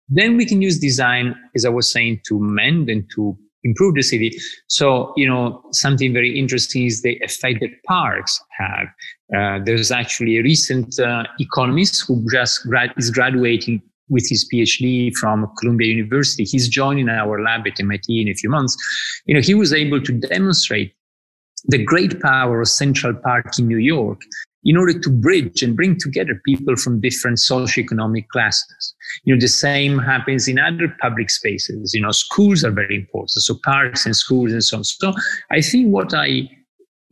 Then 0.09 0.37
we 0.37 0.45
can 0.45 0.61
use 0.61 0.79
design, 0.79 1.35
as 1.55 1.65
I 1.65 1.69
was 1.69 1.89
saying, 1.89 2.21
to 2.27 2.39
mend 2.39 2.89
and 2.89 3.09
to 3.15 3.37
improve 3.63 3.95
the 3.95 4.03
city. 4.03 4.37
So, 4.67 5.13
you 5.17 5.27
know, 5.27 5.61
something 5.71 6.13
very 6.13 6.37
interesting 6.37 6.85
is 6.85 7.01
the 7.01 7.17
effect 7.21 7.59
that 7.61 7.71
parks 7.85 8.39
have. 8.57 8.87
Uh, 9.35 9.59
there's 9.65 9.91
actually 9.91 10.37
a 10.37 10.43
recent 10.43 10.97
uh, 10.99 11.23
economist 11.39 12.05
who 12.07 12.25
just 12.31 12.63
grad- 12.63 12.93
is 12.97 13.09
graduating 13.09 13.81
with 14.09 14.27
his 14.29 14.47
PhD 14.51 15.15
from 15.15 15.51
Columbia 15.59 15.93
University. 15.93 16.43
He's 16.43 16.67
joining 16.67 17.09
our 17.09 17.41
lab 17.41 17.67
at 17.67 17.79
MIT 17.79 18.21
in 18.21 18.27
a 18.27 18.33
few 18.33 18.49
months. 18.49 18.75
You 19.25 19.35
know, 19.35 19.41
he 19.41 19.53
was 19.53 19.73
able 19.73 20.01
to 20.01 20.11
demonstrate 20.11 20.93
the 21.65 21.83
great 21.83 22.21
power 22.21 22.61
of 22.61 22.67
Central 22.67 23.13
Park 23.13 23.59
in 23.59 23.67
New 23.67 23.77
York 23.77 24.21
in 24.63 24.75
order 24.75 24.97
to 24.99 25.09
bridge 25.09 25.63
and 25.63 25.75
bring 25.75 25.97
together 25.97 26.41
people 26.45 26.75
from 26.75 26.99
different 26.99 27.37
socioeconomic 27.37 28.27
classes. 28.29 28.95
You 29.23 29.33
know, 29.33 29.39
the 29.39 29.47
same 29.47 29.97
happens 29.97 30.47
in 30.47 30.59
other 30.59 30.93
public 31.01 31.29
spaces. 31.29 31.93
You 31.93 32.01
know, 32.01 32.11
schools 32.11 32.63
are 32.63 32.71
very 32.71 32.95
important. 32.95 33.31
So 33.31 33.57
parks 33.63 34.05
and 34.05 34.15
schools 34.15 34.51
and 34.51 34.63
so 34.63 34.77
on. 34.77 34.83
So 34.83 35.13
I 35.51 35.61
think 35.61 35.87
what 35.91 36.13
I 36.13 36.49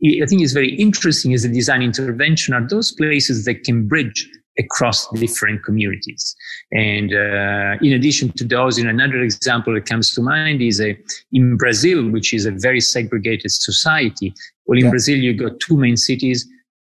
I 0.04 0.26
think 0.26 0.42
is 0.42 0.52
very 0.52 0.74
interesting 0.74 1.32
is 1.32 1.42
the 1.42 1.48
design 1.48 1.80
intervention 1.80 2.52
are 2.52 2.66
those 2.68 2.92
places 2.92 3.46
that 3.46 3.64
can 3.64 3.88
bridge 3.88 4.28
across 4.58 5.08
different 5.10 5.62
communities. 5.64 6.34
And 6.72 7.12
uh, 7.12 7.76
in 7.82 7.92
addition 7.92 8.30
to 8.32 8.44
those, 8.44 8.78
in 8.78 8.88
another 8.88 9.20
example 9.20 9.74
that 9.74 9.86
comes 9.86 10.14
to 10.14 10.22
mind 10.22 10.62
is 10.62 10.80
a, 10.80 10.96
in 11.32 11.56
Brazil, 11.56 12.10
which 12.10 12.32
is 12.32 12.46
a 12.46 12.50
very 12.50 12.80
segregated 12.80 13.50
society. 13.50 14.34
Well, 14.66 14.78
in 14.78 14.84
yeah. 14.84 14.90
Brazil, 14.90 15.18
you 15.18 15.34
got 15.34 15.60
two 15.60 15.76
main 15.76 15.96
cities, 15.96 16.48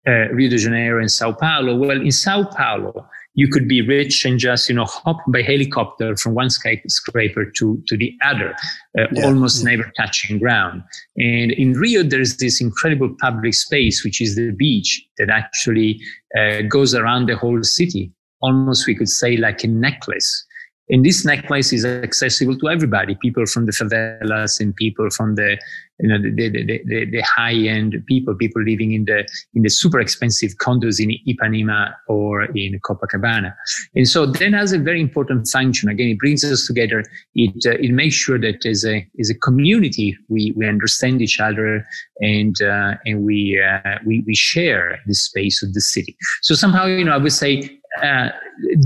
uh, 0.06 0.28
Rio 0.32 0.50
de 0.50 0.58
Janeiro 0.58 1.00
and 1.00 1.10
Sao 1.10 1.32
Paulo. 1.32 1.76
Well, 1.76 2.00
in 2.00 2.10
Sao 2.10 2.44
Paulo, 2.44 3.08
you 3.34 3.48
could 3.48 3.66
be 3.66 3.80
rich 3.80 4.24
and 4.24 4.38
just 4.38 4.68
you 4.68 4.74
know 4.74 4.84
hop 4.84 5.18
by 5.28 5.42
helicopter 5.42 6.16
from 6.16 6.34
one 6.34 6.50
skyscraper 6.50 7.44
to 7.56 7.82
to 7.86 7.96
the 7.96 8.12
other 8.24 8.54
uh, 8.98 9.06
yeah. 9.12 9.24
almost 9.24 9.64
never 9.64 9.90
touching 9.96 10.38
ground. 10.38 10.82
And 11.16 11.52
in 11.52 11.72
rio 11.72 12.02
there's 12.02 12.36
this 12.36 12.60
incredible 12.60 13.14
public 13.20 13.54
space 13.54 14.04
which 14.04 14.20
is 14.20 14.36
the 14.36 14.52
beach 14.52 15.02
that 15.18 15.30
actually 15.30 16.00
uh, 16.38 16.62
goes 16.62 16.94
around 16.94 17.28
the 17.28 17.36
whole 17.36 17.62
city. 17.62 18.12
Almost 18.40 18.86
we 18.86 18.94
could 18.94 19.08
say 19.08 19.36
like 19.36 19.62
a 19.64 19.68
necklace 19.68 20.46
and 20.88 21.04
this 21.04 21.24
necklace 21.24 21.72
is 21.72 21.84
accessible 21.84 22.58
to 22.58 22.68
everybody 22.68 23.16
people 23.20 23.46
from 23.46 23.66
the 23.66 23.72
favelas 23.72 24.60
and 24.60 24.74
people 24.76 25.08
from 25.10 25.34
the 25.36 25.58
you 26.02 26.08
know, 26.08 26.20
the, 26.20 26.50
the, 26.50 26.82
the, 26.84 27.04
the 27.10 27.20
high 27.22 27.54
end 27.54 27.94
people, 28.06 28.34
people 28.34 28.62
living 28.62 28.92
in 28.92 29.04
the, 29.04 29.24
in 29.54 29.62
the 29.62 29.70
super 29.70 30.00
expensive 30.00 30.52
condos 30.60 30.98
in 30.98 31.16
Ipanema 31.32 31.94
or 32.08 32.44
in 32.56 32.80
Copacabana. 32.80 33.54
And 33.94 34.08
so 34.08 34.26
that 34.26 34.52
has 34.52 34.72
a 34.72 34.78
very 34.78 35.00
important 35.00 35.46
function. 35.46 35.88
Again, 35.88 36.08
it 36.08 36.18
brings 36.18 36.44
us 36.44 36.66
together. 36.66 37.04
It, 37.34 37.54
uh, 37.64 37.78
it 37.78 37.92
makes 37.92 38.16
sure 38.16 38.38
that 38.40 38.66
as 38.66 38.84
a, 38.84 39.06
as 39.20 39.30
a 39.30 39.34
community, 39.34 40.16
we, 40.28 40.52
we 40.56 40.66
understand 40.66 41.22
each 41.22 41.38
other 41.38 41.86
and, 42.20 42.60
uh, 42.60 42.94
and 43.06 43.22
we, 43.22 43.62
uh, 43.62 43.98
we, 44.04 44.24
we 44.26 44.34
share 44.34 44.98
the 45.06 45.14
space 45.14 45.62
of 45.62 45.72
the 45.72 45.80
city. 45.80 46.16
So 46.42 46.56
somehow, 46.56 46.86
you 46.86 47.04
know, 47.04 47.12
I 47.12 47.18
would 47.18 47.32
say 47.32 47.78
uh, 48.00 48.28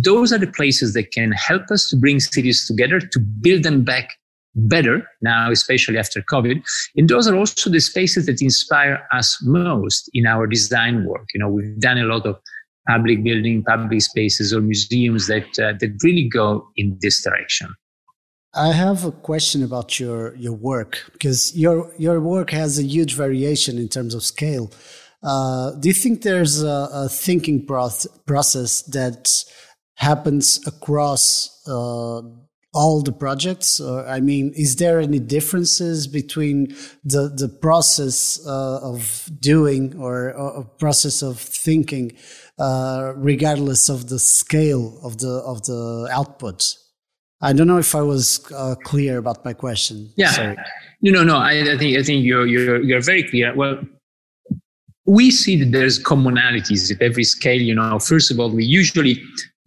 those 0.03 0.33
are 0.33 0.39
the 0.39 0.47
places 0.47 0.95
that 0.95 1.13
can 1.13 1.33
help 1.33 1.71
us 1.71 1.89
to 1.91 1.97
bring 1.97 2.19
cities 2.19 2.67
together, 2.67 3.01
to 3.01 3.21
build 3.21 3.63
them 3.63 3.85
back 3.85 4.11
better 4.57 5.07
now, 5.21 5.51
especially 5.51 5.99
after 5.99 6.23
COVID. 6.23 6.63
And 6.97 7.09
those 7.09 7.29
are 7.29 7.37
also 7.37 7.71
the 7.71 7.81
spaces 7.81 8.27
that 8.27 8.41
inspire 8.41 9.07
us 9.13 9.39
most 9.43 10.11
in 10.15 10.27
our 10.27 10.47
design 10.47 11.05
work. 11.05 11.27
You 11.35 11.41
know, 11.41 11.49
we've 11.49 11.79
done 11.79 11.99
a 11.99 12.05
lot 12.05 12.27
of 12.27 12.37
public 12.89 13.23
building, 13.23 13.63
public 13.63 14.01
spaces, 14.01 14.53
or 14.53 14.61
museums 14.61 15.27
that 15.27 15.47
uh, 15.59 15.75
that 15.81 15.99
really 16.03 16.29
go 16.29 16.69
in 16.77 16.99
this 17.01 17.23
direction. 17.23 17.75
I 18.55 18.73
have 18.73 19.05
a 19.05 19.13
question 19.13 19.63
about 19.63 20.01
your 20.01 20.35
your 20.37 20.55
work 20.55 21.11
because 21.13 21.55
your 21.55 21.93
your 21.99 22.21
work 22.21 22.51
has 22.51 22.79
a 22.79 22.83
huge 22.83 23.15
variation 23.15 23.79
in 23.79 23.89
terms 23.89 24.15
of 24.15 24.23
scale. 24.23 24.71
Uh, 25.27 25.73
do 25.81 25.89
you 25.89 25.95
think 25.95 26.23
there's 26.23 26.63
a, 26.63 26.89
a 26.93 27.09
thinking 27.09 27.67
process 27.67 28.83
that 28.83 29.45
happens 29.97 30.65
across 30.69 31.63
uh, 31.67 32.21
all 32.73 33.03
the 33.03 33.13
projects? 33.13 33.81
Or, 33.81 34.07
I 34.07 34.21
mean, 34.21 34.53
is 34.55 34.77
there 34.77 35.01
any 35.01 35.19
differences 35.19 36.07
between 36.07 36.77
the 37.03 37.29
the 37.29 37.49
process 37.49 38.41
uh, 38.47 38.79
of 38.83 39.29
doing 39.41 39.99
or, 39.99 40.29
a 40.29 40.65
process 40.79 41.23
of 41.23 41.41
thinking, 41.41 42.13
uh, 42.61 43.13
regardless 43.17 43.89
of 43.89 44.09
the 44.09 44.21
scale 44.21 44.97
of 45.03 45.19
the 45.19 45.43
of 45.45 45.65
the 45.65 46.09
output? 46.13 46.77
I 47.41 47.53
don't 47.53 47.67
know 47.67 47.79
if 47.79 47.95
I 47.97 48.03
was 48.03 48.41
uh, 48.53 48.77
clear 48.85 49.19
about 49.19 49.45
my 49.45 49.55
question. 49.55 50.13
Yeah, 50.17 50.31
Sorry. 50.31 50.57
no, 51.03 51.11
no, 51.11 51.25
no. 51.25 51.37
I, 51.37 51.73
I 51.73 51.77
think 51.77 51.99
I 51.99 52.03
think 52.05 52.25
you're 52.25 52.47
you're 52.47 52.81
you're 52.81 53.03
very 53.03 53.25
clear. 53.25 53.55
Well, 53.57 53.81
we 55.07 55.31
see 55.31 55.57
that 55.63 55.73
there's 55.73 56.03
commonalities 56.03 56.93
at 56.95 57.01
every 57.01 57.25
scale. 57.25 57.61
You 57.61 57.75
know, 57.75 57.99
first 57.99 58.31
of 58.31 58.41
all, 58.41 58.51
we 58.51 58.65
usually 58.65 59.23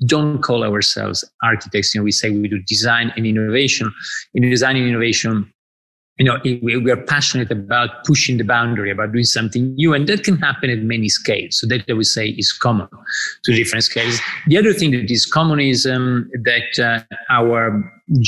don't 0.05 0.41
call 0.41 0.63
ourselves 0.63 1.23
architects. 1.43 1.93
You 1.93 2.01
know, 2.01 2.05
we 2.05 2.11
say 2.11 2.29
we 2.29 2.47
do 2.47 2.61
design 2.63 3.11
and 3.15 3.25
innovation. 3.25 3.91
In 4.33 4.49
design 4.49 4.75
and 4.75 4.87
innovation, 4.87 5.51
you 6.17 6.25
know, 6.25 6.37
we 6.43 6.91
are 6.91 6.97
passionate 6.97 7.49
about 7.49 8.03
pushing 8.03 8.37
the 8.37 8.43
boundary, 8.43 8.91
about 8.91 9.13
doing 9.13 9.23
something 9.23 9.73
new, 9.75 9.93
and 9.93 10.05
that 10.07 10.25
can 10.25 10.37
happen 10.37 10.69
at 10.69 10.79
many 10.79 11.07
scales. 11.07 11.57
So 11.57 11.67
that 11.67 11.85
I 11.89 11.93
would 11.93 12.07
say 12.07 12.29
is 12.29 12.51
common 12.51 12.89
to 13.45 13.53
different 13.53 13.85
scales. 13.85 14.19
The 14.47 14.57
other 14.57 14.73
thing 14.73 14.91
that 14.91 15.09
is 15.09 15.25
common 15.25 15.61
is 15.61 15.85
um, 15.85 16.29
that 16.43 16.77
uh, 16.77 17.15
our 17.29 17.81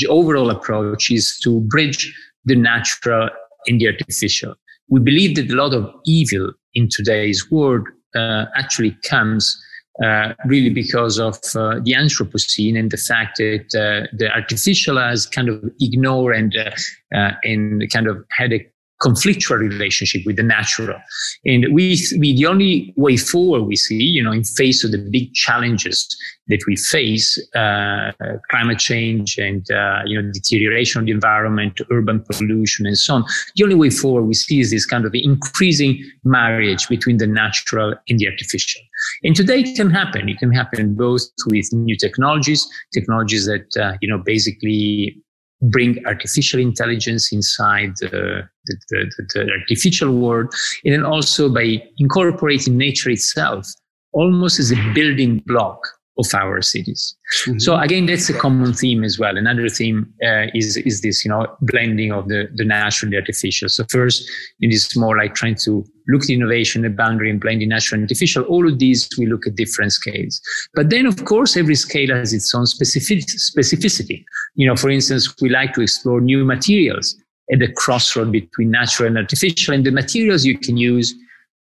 overall 0.08 0.48
approach 0.48 1.10
is 1.10 1.38
to 1.40 1.60
bridge 1.60 2.10
the 2.46 2.56
natural 2.56 3.28
and 3.66 3.78
the 3.78 3.88
artificial. 3.88 4.54
We 4.88 5.00
believe 5.00 5.36
that 5.36 5.50
a 5.50 5.54
lot 5.54 5.74
of 5.74 5.92
evil 6.06 6.52
in 6.74 6.88
today's 6.90 7.50
world 7.50 7.88
uh, 8.14 8.46
actually 8.56 8.96
comes 9.08 9.60
uh, 10.02 10.32
really 10.46 10.70
because 10.70 11.18
of 11.18 11.36
uh, 11.54 11.78
the 11.82 11.92
Anthropocene 11.92 12.78
and 12.78 12.90
the 12.90 12.96
fact 12.96 13.36
that 13.36 13.66
uh, 13.74 14.06
the 14.16 14.30
artificial 14.34 14.98
has 14.98 15.26
kind 15.26 15.48
of 15.48 15.62
ignored 15.80 16.34
and 16.34 16.56
uh, 16.56 16.70
uh, 17.16 17.32
and 17.44 17.90
kind 17.92 18.06
of 18.06 18.24
had 18.30 18.52
a 18.52 18.66
conflictual 19.02 19.58
relationship 19.58 20.22
with 20.24 20.36
the 20.36 20.42
natural. 20.42 20.98
And 21.44 21.66
we, 21.72 22.00
we, 22.18 22.36
the 22.36 22.46
only 22.46 22.94
way 22.96 23.16
forward 23.16 23.62
we 23.64 23.76
see, 23.76 24.02
you 24.02 24.22
know, 24.22 24.32
in 24.32 24.44
face 24.44 24.84
of 24.84 24.92
the 24.92 24.98
big 24.98 25.34
challenges 25.34 26.08
that 26.48 26.60
we 26.66 26.76
face, 26.76 27.38
uh, 27.54 28.12
climate 28.50 28.78
change 28.78 29.38
and, 29.38 29.68
uh, 29.70 30.00
you 30.06 30.20
know, 30.20 30.30
deterioration 30.32 31.00
of 31.00 31.06
the 31.06 31.12
environment, 31.12 31.80
urban 31.90 32.24
pollution 32.30 32.86
and 32.86 32.98
so 32.98 33.14
on. 33.14 33.24
The 33.56 33.64
only 33.64 33.74
way 33.74 33.90
forward 33.90 34.24
we 34.24 34.34
see 34.34 34.60
is 34.60 34.70
this 34.70 34.86
kind 34.86 35.04
of 35.04 35.12
increasing 35.14 36.02
marriage 36.24 36.88
between 36.88 37.18
the 37.18 37.26
natural 37.26 37.94
and 38.08 38.18
the 38.18 38.28
artificial. 38.28 38.82
And 39.24 39.34
today 39.34 39.60
it 39.60 39.76
can 39.76 39.90
happen. 39.90 40.28
It 40.28 40.38
can 40.38 40.52
happen 40.52 40.94
both 40.94 41.22
with 41.46 41.72
new 41.72 41.96
technologies, 41.96 42.68
technologies 42.92 43.46
that, 43.46 43.66
uh, 43.80 43.96
you 44.00 44.08
know, 44.08 44.18
basically 44.18 45.16
bring 45.62 46.04
artificial 46.06 46.60
intelligence 46.60 47.32
inside 47.32 47.92
the, 48.00 48.42
the, 48.66 48.76
the, 48.90 49.26
the, 49.34 49.50
artificial 49.60 50.12
world, 50.12 50.52
and 50.84 50.92
then 50.92 51.04
also 51.04 51.48
by 51.48 51.82
incorporating 51.98 52.76
nature 52.76 53.10
itself 53.10 53.66
almost 54.12 54.58
as 54.58 54.72
a 54.72 54.92
building 54.94 55.42
block 55.46 55.78
of 56.18 56.26
our 56.34 56.60
cities. 56.60 57.16
Mm-hmm. 57.46 57.58
So 57.58 57.76
again, 57.76 58.06
that's 58.06 58.28
a 58.28 58.34
common 58.34 58.74
theme 58.74 59.02
as 59.02 59.18
well. 59.18 59.36
Another 59.36 59.68
theme 59.68 60.12
uh, 60.24 60.46
is 60.54 60.76
is 60.76 61.00
this, 61.00 61.24
you 61.24 61.30
know, 61.30 61.46
blending 61.62 62.12
of 62.12 62.28
the 62.28 62.48
the 62.54 62.64
natural 62.64 63.06
and 63.06 63.12
the 63.14 63.18
artificial. 63.18 63.68
So 63.68 63.84
first, 63.90 64.28
it 64.60 64.72
is 64.72 64.94
more 64.96 65.16
like 65.16 65.34
trying 65.34 65.56
to 65.64 65.84
look 66.08 66.24
at 66.24 66.30
innovation, 66.30 66.82
the 66.82 66.90
boundary, 66.90 67.30
and 67.30 67.40
blending 67.40 67.70
natural 67.70 68.00
and 68.00 68.04
artificial. 68.04 68.42
All 68.44 68.68
of 68.68 68.78
these 68.78 69.08
we 69.18 69.26
look 69.26 69.46
at 69.46 69.54
different 69.54 69.92
scales. 69.92 70.40
But 70.74 70.90
then, 70.90 71.06
of 71.06 71.24
course, 71.24 71.56
every 71.56 71.76
scale 71.76 72.14
has 72.14 72.34
its 72.34 72.54
own 72.54 72.66
specific 72.66 73.20
specificity. 73.20 74.24
You 74.54 74.66
know, 74.66 74.76
for 74.76 74.90
instance, 74.90 75.34
we 75.40 75.48
like 75.48 75.72
to 75.74 75.80
explore 75.80 76.20
new 76.20 76.44
materials 76.44 77.16
at 77.52 77.58
the 77.60 77.72
crossroad 77.72 78.32
between 78.32 78.70
natural 78.70 79.08
and 79.08 79.16
artificial, 79.16 79.74
and 79.74 79.84
the 79.84 79.90
materials 79.90 80.44
you 80.44 80.58
can 80.58 80.76
use 80.76 81.14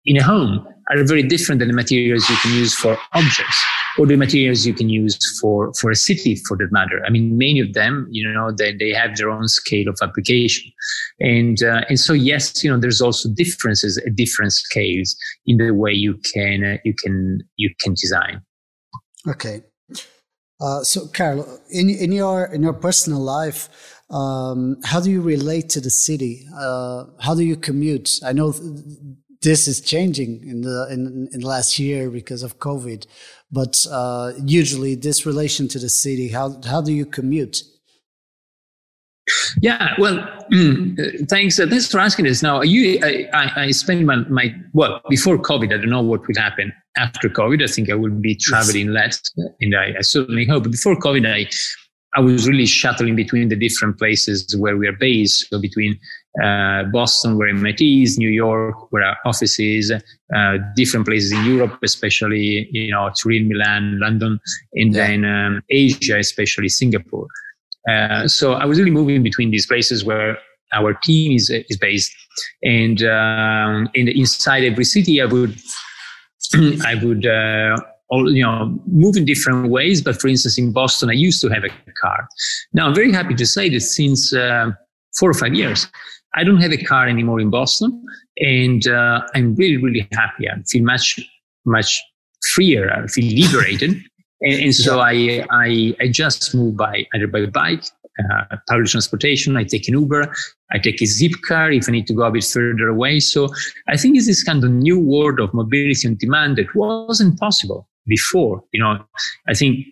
in 0.04 0.16
a 0.16 0.22
home 0.22 0.66
are 0.90 1.04
very 1.04 1.22
different 1.22 1.60
than 1.60 1.68
the 1.68 1.74
materials 1.74 2.28
you 2.28 2.36
can 2.36 2.52
use 2.54 2.74
for 2.74 2.98
objects 3.12 3.64
or 3.98 4.06
the 4.06 4.16
materials 4.16 4.66
you 4.66 4.74
can 4.74 4.88
use 4.88 5.18
for, 5.40 5.72
for 5.74 5.90
a 5.90 5.94
city 5.94 6.36
for 6.46 6.56
that 6.56 6.72
matter. 6.72 7.02
I 7.06 7.10
mean, 7.10 7.36
many 7.36 7.60
of 7.60 7.74
them, 7.74 8.08
you 8.10 8.30
know, 8.32 8.50
they, 8.50 8.74
they 8.74 8.90
have 8.90 9.16
their 9.16 9.30
own 9.30 9.48
scale 9.48 9.88
of 9.88 9.98
application. 10.02 10.70
And, 11.20 11.62
uh, 11.62 11.82
and 11.88 12.00
so, 12.00 12.12
yes, 12.12 12.64
you 12.64 12.70
know, 12.70 12.78
there's 12.78 13.00
also 13.00 13.28
differences 13.28 13.98
at 13.98 14.16
different 14.16 14.52
scales 14.52 15.16
in 15.46 15.58
the 15.58 15.72
way 15.72 15.92
you 15.92 16.18
can, 16.32 16.64
uh, 16.64 16.76
you 16.84 16.94
can, 16.94 17.40
you 17.56 17.70
can 17.80 17.94
design. 17.94 18.42
Okay. 19.28 19.62
Uh, 20.60 20.82
so, 20.84 21.08
Carlo, 21.08 21.58
in, 21.70 21.90
in 21.90 22.12
your, 22.12 22.44
in 22.46 22.62
your 22.62 22.72
personal 22.72 23.20
life, 23.20 23.68
um, 24.10 24.76
how 24.84 25.00
do 25.00 25.10
you 25.10 25.20
relate 25.20 25.68
to 25.70 25.80
the 25.80 25.90
city? 25.90 26.46
Uh, 26.54 27.04
how 27.20 27.34
do 27.34 27.42
you 27.42 27.56
commute? 27.56 28.20
I 28.24 28.32
know 28.32 28.52
this 29.42 29.68
is 29.68 29.80
changing 29.80 30.42
in 30.48 30.62
the 30.62 30.88
in, 30.90 31.28
in 31.32 31.40
the 31.40 31.46
last 31.46 31.78
year 31.78 32.10
because 32.10 32.42
of 32.42 32.58
COVID. 32.58 33.06
But 33.50 33.84
uh, 33.90 34.32
usually, 34.44 34.94
this 34.94 35.26
relation 35.26 35.68
to 35.68 35.78
the 35.78 35.88
city, 35.88 36.28
how 36.28 36.60
how 36.64 36.80
do 36.80 36.92
you 36.92 37.04
commute? 37.04 37.62
Yeah, 39.60 39.94
well, 39.98 40.18
mm, 40.52 41.28
thanks. 41.28 41.58
Uh, 41.58 41.66
thanks 41.68 41.90
for 41.90 42.00
asking 42.00 42.24
this. 42.24 42.42
Now, 42.42 42.62
you, 42.62 42.98
I, 43.02 43.28
I, 43.32 43.64
I 43.64 43.70
spent 43.70 44.04
my, 44.04 44.16
my, 44.28 44.54
well, 44.72 45.00
before 45.08 45.38
COVID, 45.38 45.66
I 45.66 45.76
don't 45.76 45.90
know 45.90 46.02
what 46.02 46.26
would 46.26 46.36
happen 46.36 46.72
after 46.96 47.28
COVID. 47.28 47.62
I 47.62 47.66
think 47.66 47.88
I 47.88 47.94
will 47.94 48.10
be 48.10 48.34
traveling 48.34 48.88
less, 48.88 49.20
and 49.60 49.76
I, 49.76 49.94
I, 49.98 50.00
certainly 50.00 50.44
hope. 50.44 50.64
But 50.64 50.72
before 50.72 50.96
COVID, 50.96 51.26
I, 51.26 51.48
I 52.18 52.20
was 52.20 52.48
really 52.48 52.66
shuttling 52.66 53.14
between 53.14 53.48
the 53.48 53.56
different 53.56 53.98
places 53.98 54.56
where 54.56 54.76
we 54.76 54.88
are 54.88 54.96
based. 54.96 55.48
So 55.48 55.60
between 55.60 55.98
uh, 56.42 56.84
Boston, 56.84 57.36
where 57.36 57.48
MIT 57.48 58.02
is, 58.02 58.18
New 58.18 58.30
York, 58.30 58.90
where 58.90 59.02
our 59.02 59.16
office 59.24 59.58
is, 59.58 59.92
uh, 60.34 60.58
different 60.76 61.06
places 61.06 61.32
in 61.32 61.44
Europe, 61.44 61.78
especially 61.82 62.68
you 62.72 62.90
know 62.90 63.10
Turin, 63.20 63.48
Milan, 63.48 63.98
London, 63.98 64.40
and 64.74 64.94
yeah. 64.94 65.06
then 65.06 65.24
um, 65.24 65.62
Asia, 65.68 66.18
especially 66.18 66.68
Singapore. 66.68 67.26
Uh, 67.88 68.28
so 68.28 68.54
I 68.54 68.64
was 68.64 68.78
really 68.78 68.92
moving 68.92 69.22
between 69.22 69.50
these 69.50 69.66
places 69.66 70.04
where 70.04 70.38
our 70.72 70.94
team 70.94 71.32
is 71.32 71.50
is 71.50 71.76
based, 71.76 72.12
and 72.62 73.02
um, 73.02 73.90
in, 73.94 74.08
inside 74.08 74.64
every 74.64 74.84
city, 74.84 75.20
I 75.20 75.26
would 75.26 75.54
I 76.84 76.94
would 77.02 77.26
uh, 77.26 77.76
all, 78.12 78.30
you 78.30 78.44
know, 78.44 78.78
move 78.86 79.16
in 79.16 79.24
different 79.24 79.70
ways. 79.70 80.02
But 80.02 80.20
for 80.20 80.28
instance, 80.28 80.58
in 80.58 80.70
Boston, 80.70 81.08
I 81.08 81.14
used 81.14 81.40
to 81.40 81.48
have 81.48 81.64
a 81.64 81.70
car. 82.00 82.28
Now 82.72 82.86
I'm 82.86 82.94
very 82.94 83.10
happy 83.10 83.34
to 83.34 83.46
say 83.46 83.68
that 83.70 83.80
since 83.80 84.32
uh, 84.34 84.70
four 85.18 85.30
or 85.30 85.34
five 85.34 85.54
years, 85.54 85.88
I 86.34 86.44
don't 86.44 86.60
have 86.60 86.72
a 86.72 86.82
car 86.82 87.06
anymore 87.06 87.40
in 87.40 87.50
Boston, 87.50 88.04
and 88.38 88.86
uh, 88.86 89.22
I'm 89.34 89.54
really, 89.54 89.76
really 89.76 90.08
happy. 90.12 90.48
I 90.48 90.54
feel 90.68 90.84
much, 90.84 91.20
much 91.64 92.00
freer. 92.52 92.90
I 92.90 93.06
feel 93.06 93.32
liberated, 93.32 93.90
and, 94.40 94.60
and, 94.60 94.74
so 94.74 95.00
I, 95.00 95.44
I, 95.50 95.94
I 96.00 96.08
just 96.08 96.54
move 96.54 96.76
by 96.76 97.06
either 97.14 97.26
by 97.26 97.46
bike, 97.46 97.84
uh, 98.18 98.56
public 98.68 98.88
transportation. 98.88 99.56
I 99.56 99.64
take 99.64 99.88
an 99.88 99.94
Uber. 99.94 100.34
I 100.70 100.78
take 100.78 101.02
a 101.02 101.06
zip 101.06 101.32
car 101.46 101.70
if 101.70 101.88
I 101.88 101.92
need 101.92 102.06
to 102.06 102.14
go 102.14 102.22
a 102.22 102.30
bit 102.30 102.44
further 102.44 102.88
away. 102.88 103.20
So 103.20 103.48
I 103.88 103.96
think 103.96 104.16
it's 104.16 104.26
this 104.26 104.42
kind 104.42 104.62
of 104.64 104.70
new 104.70 104.98
world 104.98 105.40
of 105.40 105.52
mobility 105.54 106.08
on 106.08 106.16
demand 106.16 106.56
that 106.56 106.74
wasn't 106.74 107.38
possible 107.38 107.88
before. 108.06 108.62
You 108.72 108.82
know, 108.82 109.04
I 109.48 109.54
think 109.54 109.86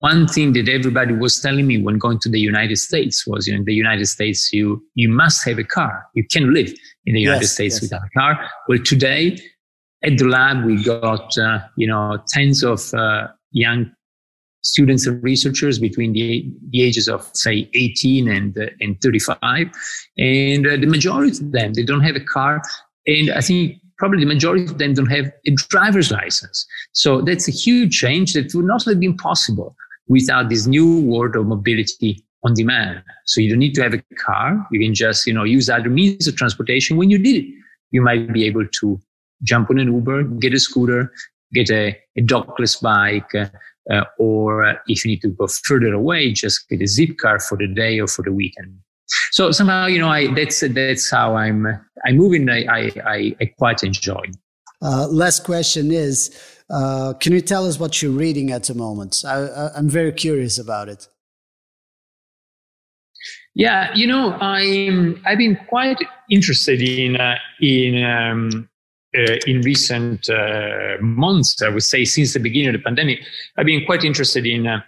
one 0.00 0.28
thing 0.28 0.52
that 0.52 0.68
everybody 0.68 1.12
was 1.12 1.40
telling 1.40 1.66
me 1.66 1.82
when 1.82 1.98
going 1.98 2.20
to 2.20 2.28
the 2.28 2.38
United 2.38 2.76
States 2.76 3.26
was, 3.26 3.46
you 3.46 3.52
know, 3.52 3.58
in 3.58 3.64
the 3.64 3.74
United 3.74 4.06
States, 4.06 4.52
you, 4.52 4.84
you 4.94 5.08
must 5.08 5.44
have 5.44 5.58
a 5.58 5.64
car. 5.64 6.06
You 6.14 6.24
can 6.30 6.54
live 6.54 6.72
in 7.04 7.14
the 7.14 7.20
United 7.20 7.42
yes, 7.42 7.52
States 7.52 7.76
yes. 7.76 7.82
without 7.82 8.02
a 8.04 8.18
car. 8.18 8.48
Well, 8.68 8.78
today 8.84 9.38
at 10.04 10.16
the 10.16 10.24
lab, 10.24 10.64
we 10.64 10.82
got, 10.84 11.36
uh, 11.36 11.60
you 11.76 11.88
know, 11.88 12.22
tens 12.28 12.62
of 12.62 12.94
uh, 12.94 13.28
young 13.50 13.90
students 14.62 15.06
and 15.06 15.22
researchers 15.22 15.80
between 15.80 16.12
the, 16.12 16.48
the 16.70 16.82
ages 16.82 17.08
of, 17.08 17.28
say, 17.34 17.68
18 17.74 18.28
and, 18.28 18.56
uh, 18.56 18.66
and 18.80 19.00
35. 19.00 19.70
And 20.16 20.66
uh, 20.66 20.76
the 20.76 20.86
majority 20.86 21.30
of 21.44 21.50
them, 21.50 21.72
they 21.72 21.82
don't 21.82 22.02
have 22.02 22.14
a 22.16 22.24
car. 22.24 22.62
And 23.08 23.30
I 23.32 23.40
think 23.40 23.80
probably 23.98 24.20
the 24.20 24.32
majority 24.32 24.64
of 24.64 24.78
them 24.78 24.94
don't 24.94 25.10
have 25.10 25.32
a 25.44 25.50
driver's 25.68 26.12
license. 26.12 26.64
So 26.92 27.20
that's 27.20 27.48
a 27.48 27.50
huge 27.50 27.98
change 27.98 28.34
that 28.34 28.54
would 28.54 28.64
not 28.64 28.84
have 28.84 29.00
been 29.00 29.16
possible 29.16 29.74
without 30.08 30.48
this 30.48 30.66
new 30.66 31.00
world 31.02 31.36
of 31.36 31.46
mobility 31.46 32.24
on 32.44 32.54
demand. 32.54 33.02
So 33.26 33.40
you 33.40 33.50
don't 33.50 33.58
need 33.58 33.74
to 33.74 33.82
have 33.82 33.94
a 33.94 34.02
car. 34.16 34.66
You 34.70 34.80
can 34.80 34.94
just, 34.94 35.26
you 35.26 35.34
know, 35.34 35.44
use 35.44 35.68
other 35.68 35.90
means 35.90 36.26
of 36.26 36.36
transportation 36.36 36.96
when 36.96 37.10
you 37.10 37.18
need 37.18 37.44
it. 37.44 37.54
You 37.90 38.02
might 38.02 38.32
be 38.32 38.44
able 38.44 38.66
to 38.80 39.00
jump 39.42 39.70
on 39.70 39.78
an 39.78 39.92
Uber, 39.92 40.24
get 40.24 40.54
a 40.54 40.60
scooter, 40.60 41.12
get 41.52 41.70
a, 41.70 41.96
a 42.16 42.22
dockless 42.22 42.80
bike, 42.80 43.34
uh, 43.34 43.46
uh, 43.90 44.04
or 44.18 44.78
if 44.86 45.04
you 45.04 45.10
need 45.10 45.22
to 45.22 45.28
go 45.28 45.46
further 45.46 45.92
away, 45.94 46.32
just 46.32 46.68
get 46.68 46.80
a 46.80 46.84
Zipcar 46.84 47.42
for 47.42 47.56
the 47.56 47.66
day 47.66 47.98
or 47.98 48.06
for 48.06 48.22
the 48.22 48.32
weekend. 48.32 48.78
So 49.32 49.50
somehow, 49.52 49.86
you 49.86 49.98
know, 49.98 50.08
I, 50.08 50.32
that's, 50.34 50.60
that's 50.60 51.10
how 51.10 51.34
I'm, 51.34 51.66
I'm 52.04 52.16
moving. 52.16 52.50
I, 52.50 52.90
I, 53.04 53.34
I 53.40 53.46
quite 53.58 53.82
enjoy. 53.82 54.24
Uh, 54.82 55.08
last 55.08 55.44
question 55.44 55.90
is, 55.90 56.38
uh, 56.70 57.14
can 57.14 57.32
you 57.32 57.40
tell 57.40 57.66
us 57.66 57.78
what 57.78 58.02
you're 58.02 58.12
reading 58.12 58.50
at 58.50 58.64
the 58.64 58.74
moment? 58.74 59.24
I, 59.26 59.70
am 59.76 59.88
very 59.88 60.12
curious 60.12 60.58
about 60.58 60.88
it. 60.88 61.08
Yeah, 63.54 63.92
you 63.94 64.06
know, 64.06 64.34
I'm 64.34 65.20
I've 65.26 65.38
been 65.38 65.56
quite 65.68 65.98
interested 66.30 66.80
in 66.80 67.16
uh, 67.16 67.36
in 67.60 68.04
um, 68.04 68.68
uh, 69.16 69.36
in 69.46 69.62
recent 69.62 70.28
uh, 70.28 70.96
months. 71.00 71.60
I 71.62 71.68
would 71.70 71.82
say 71.82 72.04
since 72.04 72.34
the 72.34 72.40
beginning 72.40 72.68
of 72.68 72.74
the 72.74 72.84
pandemic, 72.84 73.20
I've 73.56 73.66
been 73.66 73.84
quite 73.84 74.04
interested 74.04 74.46
in. 74.46 74.66
Uh, 74.66 74.80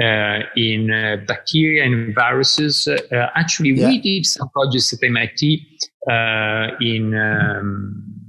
uh, 0.00 0.44
in 0.56 0.86
bacteria 1.26 1.84
and 1.84 2.14
viruses. 2.14 2.88
actually, 3.34 3.70
yeah. 3.70 3.88
we 3.88 4.00
did 4.00 4.24
some 4.24 4.48
projects 4.50 4.92
at 4.92 5.02
MIT 5.02 5.66
in 6.80 7.12
um, 7.14 8.19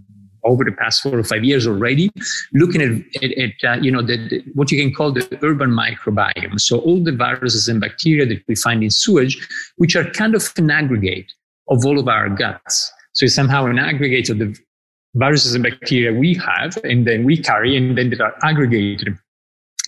over 0.43 0.63
the 0.63 0.71
past 0.71 1.01
four 1.01 1.17
or 1.17 1.23
five 1.23 1.43
years 1.43 1.67
already, 1.67 2.09
looking 2.53 2.81
at, 2.81 3.23
at, 3.23 3.31
at 3.37 3.51
uh, 3.63 3.81
you 3.81 3.91
know 3.91 4.01
the, 4.01 4.17
the, 4.29 4.43
what 4.53 4.71
you 4.71 4.81
can 4.81 4.93
call 4.93 5.11
the 5.11 5.27
urban 5.41 5.69
microbiome. 5.71 6.59
So 6.59 6.79
all 6.79 7.03
the 7.03 7.11
viruses 7.11 7.67
and 7.67 7.79
bacteria 7.79 8.25
that 8.25 8.43
we 8.47 8.55
find 8.55 8.83
in 8.83 8.89
sewage, 8.89 9.47
which 9.77 9.95
are 9.95 10.09
kind 10.11 10.35
of 10.35 10.51
an 10.57 10.71
aggregate 10.71 11.31
of 11.69 11.85
all 11.85 11.99
of 11.99 12.07
our 12.07 12.29
guts. 12.29 12.91
So 13.13 13.25
it's 13.25 13.35
somehow 13.35 13.65
an 13.65 13.79
aggregate 13.79 14.29
of 14.29 14.39
the 14.39 14.57
viruses 15.15 15.53
and 15.53 15.63
bacteria 15.63 16.17
we 16.17 16.35
have, 16.35 16.77
and 16.83 17.05
then 17.05 17.23
we 17.23 17.37
carry, 17.37 17.75
and 17.75 17.97
then 17.97 18.09
that 18.11 18.21
are 18.21 18.35
aggregated 18.43 19.17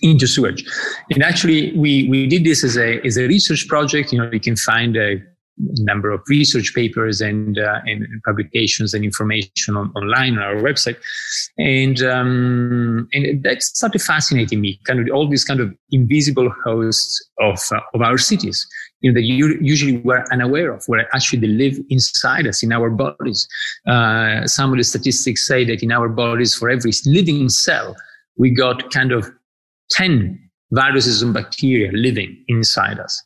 into 0.02 0.26
sewage. 0.26 0.64
And 1.10 1.22
actually, 1.22 1.72
we 1.76 2.08
we 2.08 2.26
did 2.26 2.44
this 2.44 2.64
as 2.64 2.76
a 2.76 3.00
as 3.06 3.16
a 3.16 3.26
research 3.26 3.66
project. 3.68 4.12
You 4.12 4.18
know, 4.18 4.30
you 4.30 4.40
can 4.40 4.56
find 4.56 4.96
a 4.96 5.22
number 5.58 6.10
of 6.10 6.20
research 6.28 6.74
papers 6.74 7.20
and, 7.20 7.58
uh, 7.58 7.80
and 7.86 8.06
publications 8.24 8.92
and 8.92 9.04
information 9.04 9.76
on, 9.76 9.90
online 9.94 10.36
on 10.36 10.42
our 10.42 10.56
website. 10.56 10.96
And, 11.58 12.02
um, 12.02 13.08
and 13.12 13.42
that 13.44 13.62
started 13.62 14.02
fascinating 14.02 14.60
me, 14.60 14.80
kind 14.84 15.00
of 15.00 15.14
all 15.14 15.28
these 15.28 15.44
kind 15.44 15.60
of 15.60 15.72
invisible 15.92 16.50
hosts 16.64 17.24
of, 17.38 17.58
uh, 17.72 17.80
of 17.94 18.02
our 18.02 18.18
cities, 18.18 18.66
you 19.00 19.12
know, 19.12 19.14
that 19.14 19.24
you 19.24 19.56
usually 19.60 19.98
we're 19.98 20.24
unaware 20.32 20.72
of, 20.72 20.84
where 20.86 21.08
actually 21.14 21.40
they 21.40 21.46
live 21.46 21.78
inside 21.88 22.46
us, 22.46 22.62
in 22.62 22.72
our 22.72 22.90
bodies. 22.90 23.46
Uh, 23.86 24.46
some 24.46 24.72
of 24.72 24.78
the 24.78 24.84
statistics 24.84 25.46
say 25.46 25.64
that 25.64 25.82
in 25.82 25.92
our 25.92 26.08
bodies, 26.08 26.54
for 26.54 26.68
every 26.68 26.92
living 27.06 27.48
cell, 27.48 27.94
we 28.36 28.50
got 28.50 28.90
kind 28.92 29.12
of 29.12 29.30
10 29.90 30.40
viruses 30.72 31.22
and 31.22 31.32
bacteria 31.32 31.92
living 31.92 32.44
inside 32.48 32.98
us. 32.98 33.22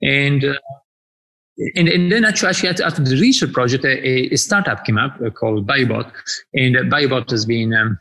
And, 0.00 0.44
uh, 0.44 0.54
and, 1.76 1.88
and 1.88 2.10
then 2.10 2.24
actually, 2.24 2.48
actually 2.50 2.84
after 2.84 3.02
the 3.02 3.16
research 3.20 3.52
project, 3.52 3.84
a, 3.84 4.32
a 4.32 4.36
startup 4.36 4.84
came 4.84 4.98
up 4.98 5.18
uh, 5.24 5.30
called 5.30 5.66
Biobot, 5.66 6.10
and 6.54 6.76
uh, 6.76 6.80
Biobot 6.82 7.30
has 7.30 7.46
been 7.46 7.74
um, 7.74 7.98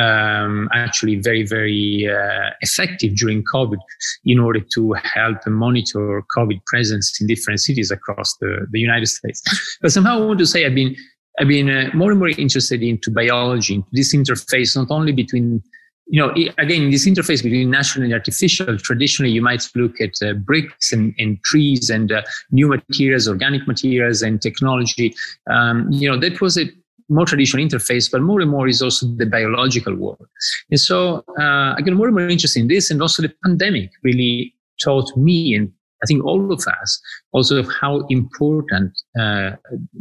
um, 0.00 0.68
actually 0.74 1.16
very, 1.16 1.44
very 1.46 2.08
uh, 2.08 2.50
effective 2.60 3.16
during 3.16 3.44
COVID 3.52 3.78
in 4.24 4.38
order 4.38 4.60
to 4.74 4.92
help 4.92 5.38
monitor 5.46 6.22
COVID 6.36 6.64
presence 6.66 7.20
in 7.20 7.26
different 7.26 7.60
cities 7.60 7.90
across 7.90 8.36
the, 8.40 8.66
the 8.70 8.80
United 8.80 9.06
States. 9.06 9.42
But 9.80 9.92
somehow 9.92 10.22
I 10.22 10.26
want 10.26 10.38
to 10.40 10.46
say 10.46 10.66
I've 10.66 10.74
been 10.74 10.96
I've 11.40 11.48
been 11.48 11.70
uh, 11.70 11.90
more 11.94 12.10
and 12.10 12.18
more 12.18 12.28
interested 12.30 12.82
into 12.82 13.12
biology, 13.12 13.76
into 13.76 13.88
this 13.92 14.14
interface 14.14 14.76
not 14.76 14.90
only 14.90 15.12
between 15.12 15.62
you 16.10 16.20
know, 16.20 16.32
again, 16.56 16.90
this 16.90 17.06
interface 17.06 17.42
between 17.42 17.70
natural 17.70 18.04
and 18.04 18.14
artificial, 18.14 18.78
traditionally 18.78 19.30
you 19.30 19.42
might 19.42 19.68
look 19.74 20.00
at 20.00 20.14
uh, 20.22 20.32
bricks 20.32 20.92
and, 20.92 21.14
and, 21.18 21.42
trees 21.44 21.90
and 21.90 22.10
uh, 22.10 22.22
new 22.50 22.66
materials, 22.66 23.28
organic 23.28 23.66
materials 23.68 24.22
and 24.22 24.40
technology. 24.40 25.14
Um, 25.50 25.86
you 25.90 26.10
know, 26.10 26.18
that 26.18 26.40
was 26.40 26.56
a 26.56 26.64
more 27.10 27.26
traditional 27.26 27.64
interface, 27.64 28.10
but 28.10 28.22
more 28.22 28.40
and 28.40 28.50
more 28.50 28.68
is 28.68 28.80
also 28.80 29.06
the 29.06 29.26
biological 29.26 29.94
world. 29.94 30.26
And 30.70 30.80
so 30.80 31.24
uh, 31.38 31.74
I 31.76 31.80
get 31.84 31.94
more 31.94 32.06
and 32.06 32.16
more 32.16 32.28
interested 32.28 32.60
in 32.60 32.68
this. 32.68 32.90
And 32.90 33.02
also 33.02 33.22
the 33.22 33.32
pandemic 33.44 33.90
really 34.02 34.54
taught 34.82 35.14
me 35.16 35.54
and 35.54 35.72
I 36.02 36.06
think 36.06 36.24
all 36.24 36.52
of 36.52 36.64
us 36.80 37.00
also 37.32 37.64
how 37.64 38.06
important, 38.08 38.92
uh, 39.20 39.50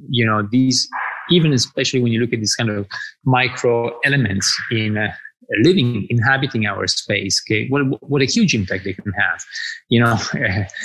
you 0.10 0.26
know, 0.26 0.48
these, 0.52 0.88
even 1.32 1.54
especially 1.54 2.02
when 2.02 2.12
you 2.12 2.20
look 2.20 2.34
at 2.34 2.39
these 2.39 2.56
kind 2.56 2.70
of 2.70 2.88
micro 3.26 3.98
elements 4.06 4.56
in 4.72 4.98
uh, 4.98 5.12
living, 5.64 6.08
inhabiting 6.10 6.66
our 6.66 6.88
space, 6.88 7.42
okay, 7.46 7.68
what, 7.70 7.82
what 8.02 8.22
a 8.22 8.26
huge 8.26 8.54
impact 8.54 8.84
they 8.84 8.94
can 8.94 9.12
have, 9.14 9.44
you 9.90 10.00
know, 10.00 10.18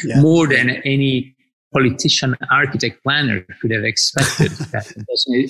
yeah. 0.05 0.21
more 0.21 0.47
than 0.47 0.71
any 0.85 1.35
politician, 1.73 2.37
architect, 2.51 3.03
planner 3.03 3.45
could 3.61 3.71
have 3.71 3.85
expected. 3.85 4.51
that 4.73 4.87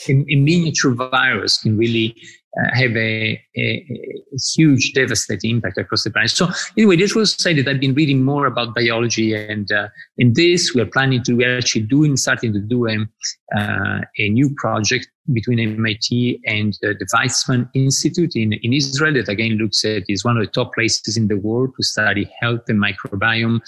a, 0.09 0.12
a, 0.33 0.37
miniature 0.37 0.94
virus 0.94 1.59
can 1.59 1.77
really 1.77 2.14
uh, 2.61 2.75
have 2.75 2.96
a, 2.96 3.42
a, 3.57 3.61
a, 3.61 4.38
huge 4.55 4.92
devastating 4.94 5.51
impact 5.51 5.79
across 5.79 6.05
the 6.05 6.11
planet. 6.11 6.31
So 6.31 6.48
anyway, 6.77 6.96
this 6.96 7.14
was 7.14 7.35
say 7.35 7.55
that 7.55 7.68
I've 7.68 7.81
been 7.81 7.94
reading 7.94 8.22
more 8.22 8.46
about 8.46 8.75
biology 8.75 9.35
and 9.35 9.70
uh, 9.72 9.88
in 10.18 10.35
this 10.35 10.75
we 10.75 10.81
are 10.81 10.87
planning 10.87 11.22
to, 11.25 11.35
we're 11.35 11.59
actually 11.59 11.83
doing, 11.83 12.16
starting 12.16 12.53
to 12.53 12.61
do 12.61 12.88
a, 12.88 12.98
uh, 13.59 14.01
a 14.18 14.29
new 14.29 14.55
project 14.57 15.09
between 15.32 15.61
MIT 15.61 16.40
and 16.46 16.76
the 16.82 17.06
Weizmann 17.14 17.68
Institute 17.74 18.35
in, 18.35 18.52
in 18.54 18.72
Israel 18.72 19.14
that 19.14 19.28
again 19.28 19.52
looks 19.52 19.85
at 19.85 20.02
is 20.08 20.24
one 20.24 20.37
of 20.37 20.44
the 20.44 20.50
top 20.50 20.74
places 20.74 21.16
in 21.16 21.28
the 21.28 21.37
world 21.37 21.70
to 21.76 21.82
study 21.82 22.28
health 22.40 22.62
and 22.68 22.82
microbiome 22.82 23.61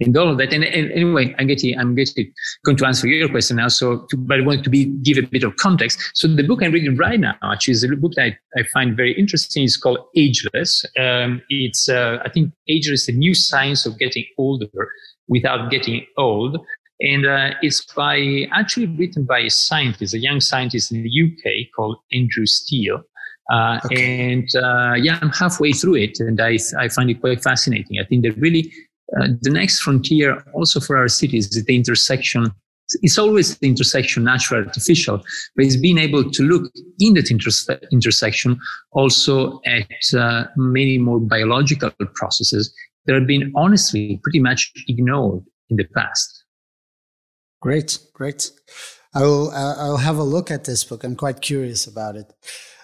and 0.00 0.16
all 0.16 0.30
of 0.30 0.38
that. 0.38 0.52
And, 0.52 0.64
and 0.64 0.90
anyway, 0.92 1.34
I'm 1.38 1.46
getting, 1.46 1.78
I'm 1.78 1.94
getting, 1.94 2.32
going 2.64 2.76
to 2.78 2.86
answer 2.86 3.06
your 3.06 3.28
question 3.28 3.56
now. 3.56 3.68
So, 3.68 4.06
to, 4.08 4.16
but 4.16 4.40
I 4.40 4.42
want 4.42 4.64
to 4.64 4.70
be, 4.70 4.86
give 5.02 5.18
a 5.18 5.22
bit 5.22 5.44
of 5.44 5.56
context. 5.56 5.98
So 6.14 6.28
the 6.28 6.42
book 6.42 6.62
I'm 6.62 6.72
reading 6.72 6.96
right 6.96 7.20
now, 7.20 7.34
actually 7.42 7.72
is 7.72 7.84
a 7.84 7.88
book 7.88 8.12
that 8.16 8.32
I, 8.56 8.60
I 8.60 8.62
find 8.72 8.96
very 8.96 9.12
interesting. 9.18 9.64
It's 9.64 9.76
called 9.76 9.98
Ageless. 10.16 10.84
Um, 10.98 11.42
it's, 11.48 11.88
uh, 11.88 12.18
I 12.24 12.30
think 12.30 12.52
Ageless, 12.68 13.06
the 13.06 13.12
new 13.12 13.34
science 13.34 13.84
of 13.84 13.98
getting 13.98 14.24
older 14.38 14.66
without 15.28 15.70
getting 15.70 16.06
old. 16.16 16.58
And 17.02 17.26
uh, 17.26 17.50
it's 17.62 17.84
by 17.94 18.46
actually 18.52 18.86
written 18.86 19.24
by 19.24 19.40
a 19.40 19.50
scientist, 19.50 20.14
a 20.14 20.18
young 20.18 20.40
scientist 20.40 20.92
in 20.92 21.02
the 21.02 21.22
UK 21.22 21.74
called 21.74 21.96
Andrew 22.12 22.46
Steele. 22.46 23.02
Uh, 23.52 23.80
okay. 23.84 24.32
And 24.32 24.48
uh, 24.54 24.94
yeah, 24.94 25.18
I'm 25.20 25.30
halfway 25.30 25.72
through 25.72 25.96
it, 25.96 26.20
and 26.20 26.40
I 26.40 26.58
I 26.78 26.88
find 26.88 27.10
it 27.10 27.20
quite 27.20 27.42
fascinating. 27.42 27.98
I 28.00 28.04
think 28.04 28.22
that 28.22 28.36
really 28.38 28.72
uh, 29.18 29.28
the 29.40 29.50
next 29.50 29.80
frontier, 29.80 30.42
also 30.54 30.80
for 30.80 30.96
our 30.96 31.08
cities, 31.08 31.54
is 31.54 31.64
the 31.64 31.74
intersection. 31.74 32.52
It's 33.00 33.18
always 33.18 33.58
the 33.58 33.66
intersection, 33.66 34.24
natural, 34.24 34.64
artificial, 34.64 35.18
but 35.56 35.64
it's 35.64 35.76
being 35.76 35.98
able 35.98 36.30
to 36.30 36.42
look 36.42 36.70
in 36.98 37.14
that 37.14 37.30
inter- 37.30 37.80
intersection 37.90 38.58
also 38.92 39.60
at 39.64 39.88
uh, 40.16 40.44
many 40.56 40.98
more 40.98 41.18
biological 41.18 41.90
processes 42.14 42.72
that 43.06 43.14
have 43.14 43.26
been 43.26 43.50
honestly 43.56 44.20
pretty 44.22 44.40
much 44.40 44.72
ignored 44.88 45.42
in 45.70 45.76
the 45.76 45.84
past. 45.94 46.41
Great, 47.62 48.00
great. 48.12 48.50
I 49.14 49.22
will. 49.22 49.52
I'll 49.52 49.98
have 49.98 50.18
a 50.18 50.24
look 50.24 50.50
at 50.50 50.64
this 50.64 50.82
book. 50.82 51.04
I'm 51.04 51.14
quite 51.14 51.40
curious 51.40 51.86
about 51.86 52.16
it. 52.16 52.32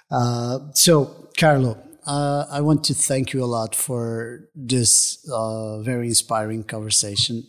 Uh, 0.08 0.70
so, 0.72 1.28
Carlo, 1.36 1.82
uh, 2.06 2.46
I 2.48 2.60
want 2.60 2.84
to 2.84 2.94
thank 2.94 3.32
you 3.32 3.42
a 3.42 3.50
lot 3.58 3.74
for 3.74 4.48
this 4.54 5.28
uh, 5.34 5.80
very 5.80 6.06
inspiring 6.06 6.62
conversation, 6.62 7.42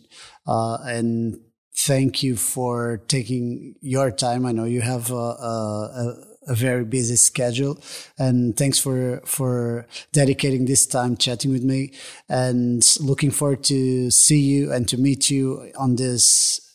uh, 0.44 0.78
and 0.82 1.38
thank 1.76 2.24
you 2.24 2.34
for 2.34 3.00
taking 3.06 3.76
your 3.80 4.10
time. 4.10 4.44
I 4.44 4.50
know 4.50 4.64
you 4.64 4.80
have 4.80 5.12
a, 5.12 5.14
a, 5.14 6.14
a, 6.48 6.54
very 6.56 6.84
busy 6.84 7.14
schedule, 7.14 7.78
and 8.18 8.56
thanks 8.56 8.80
for 8.80 9.22
for 9.24 9.86
dedicating 10.12 10.64
this 10.64 10.84
time 10.84 11.16
chatting 11.16 11.52
with 11.52 11.62
me. 11.62 11.92
And 12.28 12.82
looking 12.98 13.30
forward 13.30 13.62
to 13.64 14.10
see 14.10 14.40
you 14.40 14.72
and 14.72 14.88
to 14.88 14.98
meet 14.98 15.30
you 15.30 15.70
on 15.78 15.94
this 15.94 16.66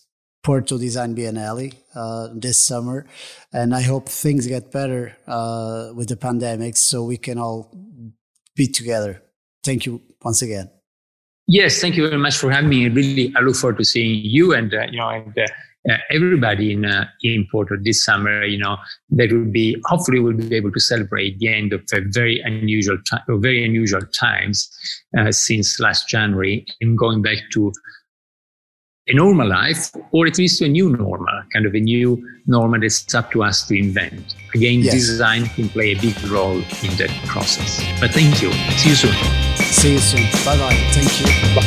Porto 0.45 0.77
Design 0.77 1.15
Biennale 1.15 1.73
uh, 1.95 2.27
this 2.31 2.60
summer, 2.60 3.08
and 3.51 3.73
I 3.73 3.81
hope 3.81 4.08
things 4.08 4.45
get 4.45 4.71
better 4.71 5.17
uh, 5.25 5.89
with 5.95 6.10
the 6.10 6.17
pandemic, 6.17 6.77
so 6.77 7.03
we 7.03 7.17
can 7.17 7.39
all 7.39 7.71
be 8.55 8.67
together. 8.67 9.23
Thank 9.63 9.88
you 9.88 10.03
once 10.23 10.43
again. 10.43 10.69
Yes, 11.47 11.81
thank 11.81 11.95
you 11.95 12.08
very 12.08 12.19
much 12.19 12.38
for 12.38 12.51
having 12.51 12.69
me. 12.69 12.88
Really, 12.89 13.34
I 13.36 13.39
look 13.39 13.55
forward 13.55 13.79
to 13.79 13.86
seeing 13.86 14.21
you 14.23 14.53
and 14.53 14.71
uh, 14.71 14.86
you 14.91 14.99
know 14.99 15.10
and 15.10 15.36
uh, 15.36 15.91
uh, 15.91 15.97
everybody 16.12 16.73
in 16.73 16.86
uh, 16.86 17.05
in 17.23 17.47
Porto 17.51 17.75
this 17.81 18.05
summer. 18.05 18.45
You 18.45 18.60
know, 18.60 18.77
that 19.17 19.31
will 19.31 19.51
be 19.51 19.81
hopefully 19.86 20.19
we'll 20.19 20.38
be 20.38 20.55
able 20.55 20.71
to 20.73 20.79
celebrate 20.79 21.39
the 21.39 21.47
end 21.47 21.73
of 21.73 21.81
a 21.91 22.01
very 22.01 22.39
unusual, 22.41 22.99
time, 23.10 23.23
very 23.41 23.65
unusual 23.65 24.05
times 24.13 24.69
since 25.31 25.79
last 25.79 26.08
January, 26.08 26.67
and 26.81 26.95
going 26.99 27.23
back 27.23 27.39
to 27.53 27.73
a 29.07 29.13
normal 29.13 29.47
life 29.47 29.91
or 30.13 30.25
at 30.25 30.39
least 30.39 30.61
a 30.61 30.67
new 30.67 30.89
normal, 30.89 31.43
kind 31.53 31.67
of 31.67 31.75
a 31.75 31.79
new 31.79 32.27
normal 32.47 32.79
that's 32.79 33.13
up 33.13 33.29
to 33.31 33.43
us 33.43 33.61
to 33.67 33.77
invent. 33.77 34.33
Again, 34.55 34.79
yes. 34.79 34.95
design 34.95 35.45
can 35.45 35.69
play 35.69 35.91
a 35.91 36.01
big 36.01 36.19
role 36.23 36.57
in 36.57 36.97
that 36.97 37.11
process. 37.27 37.83
But 37.99 38.09
thank 38.11 38.41
you. 38.41 38.51
See 38.79 38.89
you 38.89 38.95
soon. 38.95 39.13
See 39.57 39.93
you 39.93 39.99
soon. 39.99 40.23
Bye 40.43 40.57
bye. 40.57 40.73
Thank 40.91 41.21
you. 41.21 41.27
Bye. 41.55 41.61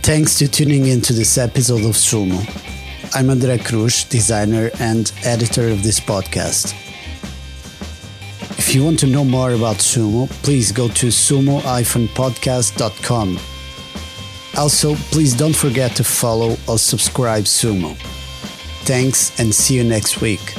Thanks 0.00 0.38
to 0.38 0.48
tuning 0.48 0.86
into 0.86 1.12
this 1.12 1.36
episode 1.36 1.84
of 1.84 1.96
Sumo. 1.96 2.40
I'm 3.14 3.28
Andrea 3.28 3.58
Cruz, 3.58 4.04
designer 4.04 4.70
and 4.80 5.12
editor 5.22 5.68
of 5.68 5.82
this 5.82 6.00
podcast. 6.00 6.72
If 8.58 8.74
you 8.74 8.84
want 8.84 8.98
to 9.00 9.06
know 9.06 9.24
more 9.24 9.52
about 9.52 9.76
Sumo, 9.76 10.30
please 10.42 10.72
go 10.72 10.88
to 10.88 11.08
sumo-podcast.com 11.08 13.38
also, 14.56 14.94
please 15.12 15.34
don't 15.34 15.54
forget 15.56 15.94
to 15.96 16.04
follow 16.04 16.56
or 16.68 16.78
subscribe 16.78 17.44
Sumo. 17.44 17.96
Thanks 18.84 19.38
and 19.38 19.54
see 19.54 19.74
you 19.74 19.84
next 19.84 20.20
week. 20.20 20.54